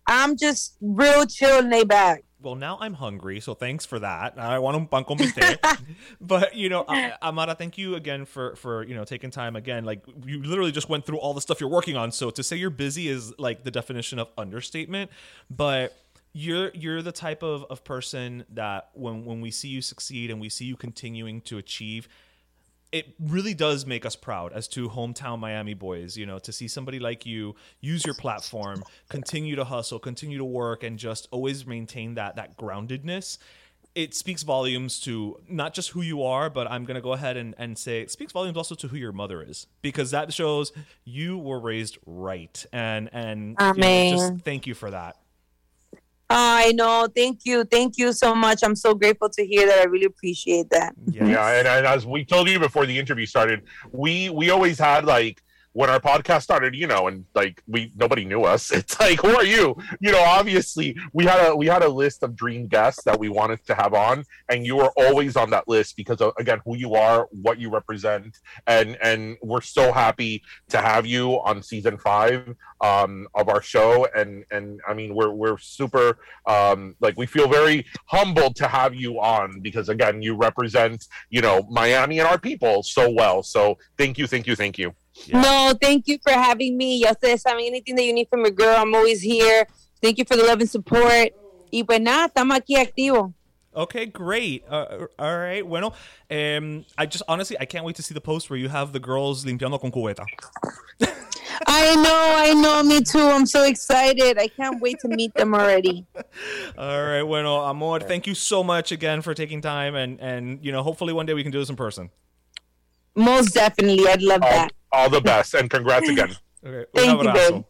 i'm 0.07 0.35
just 0.35 0.75
real 0.81 1.25
chill 1.25 1.59
and 1.59 1.69
laid 1.69 1.87
back 1.87 2.23
Well, 2.41 2.55
now 2.55 2.77
I'm 2.79 2.93
hungry, 2.93 3.41
so 3.41 3.53
thanks 3.53 3.85
for 3.85 3.99
that. 3.99 4.39
I 4.39 4.59
want 4.59 4.89
to 4.89 5.03
con 5.03 5.17
bistec. 5.17 5.81
but 6.21 6.55
you 6.55 6.69
know, 6.69 6.83
uh, 6.83 7.11
Amara, 7.21 7.53
thank 7.53 7.77
you 7.77 7.95
again 7.95 8.25
for 8.25 8.55
for 8.55 8.83
you 8.83 8.95
know 8.95 9.03
taking 9.03 9.29
time 9.29 9.55
again. 9.57 9.83
Like 9.83 10.03
you 10.25 10.41
literally 10.41 10.71
just 10.71 10.87
went 10.87 11.05
through 11.05 11.17
all 11.17 11.33
the 11.33 11.41
stuff 11.41 11.59
you're 11.59 11.69
working 11.69 11.97
on. 11.97 12.11
So 12.11 12.29
to 12.29 12.41
say 12.41 12.55
you're 12.55 12.69
busy 12.69 13.09
is 13.09 13.37
like 13.37 13.63
the 13.63 13.71
definition 13.71 14.19
of 14.19 14.29
understatement. 14.37 15.11
But 15.49 15.97
you're 16.33 16.71
you're 16.73 17.01
the 17.01 17.11
type 17.11 17.43
of, 17.43 17.65
of 17.69 17.83
person 17.83 18.45
that 18.51 18.89
when 18.93 19.25
when 19.25 19.41
we 19.41 19.51
see 19.51 19.67
you 19.67 19.81
succeed 19.81 20.31
and 20.31 20.39
we 20.39 20.47
see 20.49 20.65
you 20.65 20.77
continuing 20.77 21.41
to 21.41 21.57
achieve 21.57 22.07
it 22.91 23.13
really 23.19 23.53
does 23.53 23.85
make 23.85 24.05
us 24.05 24.15
proud 24.15 24.51
as 24.51 24.67
two 24.67 24.89
hometown 24.89 25.39
Miami 25.39 25.75
boys, 25.75 26.17
you 26.17 26.25
know, 26.25 26.39
to 26.39 26.51
see 26.51 26.67
somebody 26.67 26.99
like 26.99 27.25
you 27.25 27.55
use 27.81 28.03
your 28.03 28.15
platform, 28.15 28.83
continue 29.09 29.55
to 29.55 29.63
hustle, 29.63 29.99
continue 29.99 30.37
to 30.39 30.45
work 30.45 30.83
and 30.83 30.97
just 30.97 31.27
always 31.31 31.67
maintain 31.67 32.15
that 32.15 32.35
that 32.37 32.57
groundedness. 32.57 33.37
It 33.95 34.15
speaks 34.15 34.43
volumes 34.43 34.99
to 35.01 35.39
not 35.47 35.73
just 35.73 35.89
who 35.89 36.01
you 36.01 36.23
are, 36.23 36.49
but 36.49 36.69
I'm 36.69 36.85
going 36.85 36.95
to 36.95 37.01
go 37.01 37.13
ahead 37.13 37.37
and, 37.37 37.53
and 37.57 37.77
say 37.77 38.01
it 38.01 38.11
speaks 38.11 38.31
volumes 38.31 38.57
also 38.57 38.75
to 38.75 38.87
who 38.87 38.97
your 38.97 39.11
mother 39.11 39.43
is 39.43 39.67
because 39.81 40.11
that 40.11 40.31
shows 40.33 40.71
you 41.05 41.37
were 41.37 41.59
raised 41.59 41.97
right. 42.05 42.65
And, 42.71 43.09
and 43.13 43.55
you 43.75 43.81
know, 43.81 44.11
just 44.11 44.45
thank 44.45 44.65
you 44.67 44.73
for 44.73 44.91
that. 44.91 45.17
I 46.29 46.71
know. 46.73 47.07
Thank 47.13 47.41
you. 47.45 47.63
Thank 47.63 47.97
you 47.97 48.13
so 48.13 48.35
much. 48.35 48.59
I'm 48.63 48.75
so 48.75 48.93
grateful 48.93 49.29
to 49.29 49.45
hear 49.45 49.67
that. 49.67 49.79
I 49.79 49.83
really 49.85 50.05
appreciate 50.05 50.69
that. 50.69 50.93
Yeah, 51.07 51.57
and, 51.57 51.67
and 51.67 51.87
as 51.87 52.05
we 52.05 52.23
told 52.23 52.47
you 52.49 52.59
before 52.59 52.85
the 52.85 52.97
interview 52.97 53.25
started, 53.25 53.63
we 53.91 54.29
we 54.29 54.49
always 54.49 54.77
had 54.79 55.05
like 55.05 55.41
when 55.73 55.89
our 55.89 55.99
podcast 55.99 56.41
started, 56.41 56.73
you 56.73 56.87
know, 56.87 57.07
and 57.07 57.25
like 57.35 57.61
we 57.67 57.91
nobody 57.95 58.25
knew 58.25 58.43
us. 58.43 58.71
It's 58.79 58.99
like, 58.99 59.19
who 59.21 59.35
are 59.35 59.45
you? 59.45 59.75
You 59.99 60.11
know, 60.11 60.23
obviously 60.23 60.95
we 61.13 61.25
had 61.25 61.49
a 61.49 61.55
we 61.55 61.67
had 61.67 61.83
a 61.83 61.89
list 61.89 62.23
of 62.23 62.35
dream 62.35 62.67
guests 62.67 63.03
that 63.03 63.19
we 63.19 63.29
wanted 63.29 63.65
to 63.67 63.75
have 63.75 63.93
on, 63.93 64.23
and 64.49 64.65
you 64.65 64.77
were 64.77 64.91
always 64.97 65.35
on 65.35 65.49
that 65.51 65.67
list 65.67 65.95
because 65.97 66.21
of 66.21 66.33
again 66.37 66.59
who 66.65 66.75
you 66.75 66.95
are, 66.95 67.27
what 67.31 67.59
you 67.59 67.69
represent, 67.69 68.39
and 68.67 68.97
and 69.01 69.37
we're 69.43 69.61
so 69.61 69.91
happy 69.91 70.41
to 70.69 70.77
have 70.77 71.05
you 71.05 71.33
on 71.43 71.61
season 71.61 71.97
five 71.97 72.55
um, 72.81 73.27
of 73.35 73.49
our 73.49 73.61
show, 73.61 74.07
and 74.15 74.45
and 74.51 74.79
I 74.87 74.93
mean 74.93 75.13
we're 75.13 75.31
we're 75.31 75.57
super 75.57 76.19
um, 76.45 76.95
like 76.99 77.17
we 77.17 77.25
feel 77.25 77.47
very 77.47 77.85
humbled 78.05 78.55
to 78.57 78.67
have 78.67 78.95
you 78.95 79.19
on 79.19 79.59
because 79.59 79.89
again 79.89 80.21
you 80.21 80.35
represent 80.35 81.07
you 81.29 81.41
know 81.41 81.67
Miami 81.69 82.19
and 82.19 82.27
our 82.27 82.39
people 82.39 82.81
so 82.81 83.09
well. 83.09 83.43
So 83.43 83.77
thank 83.97 84.17
you, 84.17 84.25
thank 84.25 84.47
you, 84.47 84.55
thank 84.55 84.77
you. 84.77 84.95
No, 85.27 85.73
thank 85.81 86.07
you 86.07 86.17
for 86.21 86.31
having 86.31 86.77
me. 86.77 86.97
Ya 86.97 87.11
ustedes 87.11 87.43
saben, 87.43 87.65
anything 87.65 87.95
that 87.95 88.03
you 88.03 88.13
need 88.13 88.27
from 88.29 88.45
a 88.45 88.51
girl, 88.51 88.75
I'm 88.77 88.93
always 88.95 89.21
here. 89.21 89.67
Thank 90.01 90.17
you 90.17 90.25
for 90.25 90.37
the 90.37 90.43
love 90.43 90.61
and 90.61 90.69
support. 90.69 91.33
Y 91.71 91.83
pues 91.83 91.99
nada, 91.99 92.27
estamos 92.27 92.57
aquí 92.57 92.75
activos. 92.77 93.33
Okay, 93.75 94.07
great. 94.07 94.63
Uh, 94.67 95.05
all 95.19 95.37
right. 95.37 95.65
Bueno, 95.65 95.93
um, 96.31 96.85
I 96.97 97.05
just 97.05 97.23
honestly 97.27 97.55
I 97.59 97.65
can't 97.65 97.85
wait 97.85 97.95
to 97.97 98.01
see 98.01 98.13
the 98.13 98.21
post 98.21 98.49
where 98.49 98.57
you 98.57 98.67
have 98.67 98.93
the 98.93 98.99
girls 98.99 99.45
limpiando 99.45 99.79
con 99.79 99.91
cubeta. 99.91 100.25
I 101.67 101.95
know, 101.95 102.33
I 102.35 102.53
know, 102.53 102.83
me 102.83 103.01
too. 103.01 103.19
I'm 103.19 103.45
so 103.45 103.63
excited. 103.65 104.39
I 104.39 104.47
can't 104.47 104.81
wait 104.81 104.99
to 105.01 105.07
meet 105.07 105.33
them 105.35 105.53
already. 105.53 106.05
All 106.77 107.03
right. 107.03 107.21
Bueno, 107.21 107.59
amor, 107.61 107.99
thank 107.99 108.25
you 108.25 108.33
so 108.33 108.63
much 108.63 108.91
again 108.91 109.21
for 109.21 109.33
taking 109.33 109.61
time 109.61 109.95
and 109.95 110.19
and 110.19 110.63
you 110.65 110.71
know 110.71 110.81
hopefully 110.81 111.13
one 111.13 111.25
day 111.25 111.33
we 111.33 111.43
can 111.43 111.51
do 111.51 111.59
this 111.59 111.69
in 111.69 111.75
person. 111.75 112.09
Most 113.15 113.53
definitely. 113.53 114.07
I'd 114.07 114.21
love 114.21 114.41
All, 114.41 114.49
that. 114.49 114.71
All 114.91 115.09
the 115.09 115.21
best 115.21 115.53
and 115.53 115.69
congrats 115.69 116.09
again. 116.13 116.35
Okay. 116.65 116.85
Un 116.97 117.17
Thank 117.17 117.23
you, 117.23 117.33
babe. 117.33 117.65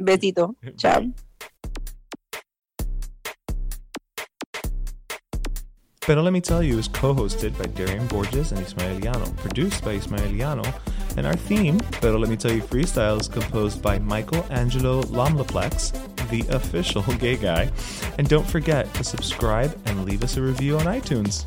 Besito. 0.00 0.54
Ciao. 0.78 1.12
Pero 6.00 6.20
Let 6.20 6.34
Me 6.34 6.40
Tell 6.42 6.62
You 6.62 6.78
is 6.78 6.86
co-hosted 6.88 7.56
by 7.56 7.64
Darian 7.64 8.06
Borges 8.08 8.52
and 8.52 8.60
Ismaeliano, 8.60 9.34
produced 9.38 9.82
by 9.82 9.96
Ismaeliano, 9.96 10.62
and 11.16 11.26
our 11.26 11.34
theme, 11.34 11.78
Pero 11.92 12.18
Let 12.18 12.28
Me 12.28 12.36
Tell 12.36 12.52
You 12.52 12.60
Freestyle, 12.60 13.18
is 13.18 13.26
composed 13.26 13.80
by 13.80 13.98
Michael 13.98 14.44
Angelo 14.50 15.02
Lomlplex, 15.04 15.92
the 16.28 16.44
official 16.54 17.02
gay 17.18 17.36
guy. 17.36 17.70
And 18.18 18.28
don't 18.28 18.46
forget 18.46 18.92
to 18.94 19.02
subscribe 19.04 19.74
and 19.86 20.04
leave 20.04 20.22
us 20.22 20.36
a 20.36 20.42
review 20.42 20.76
on 20.76 20.84
iTunes. 20.84 21.46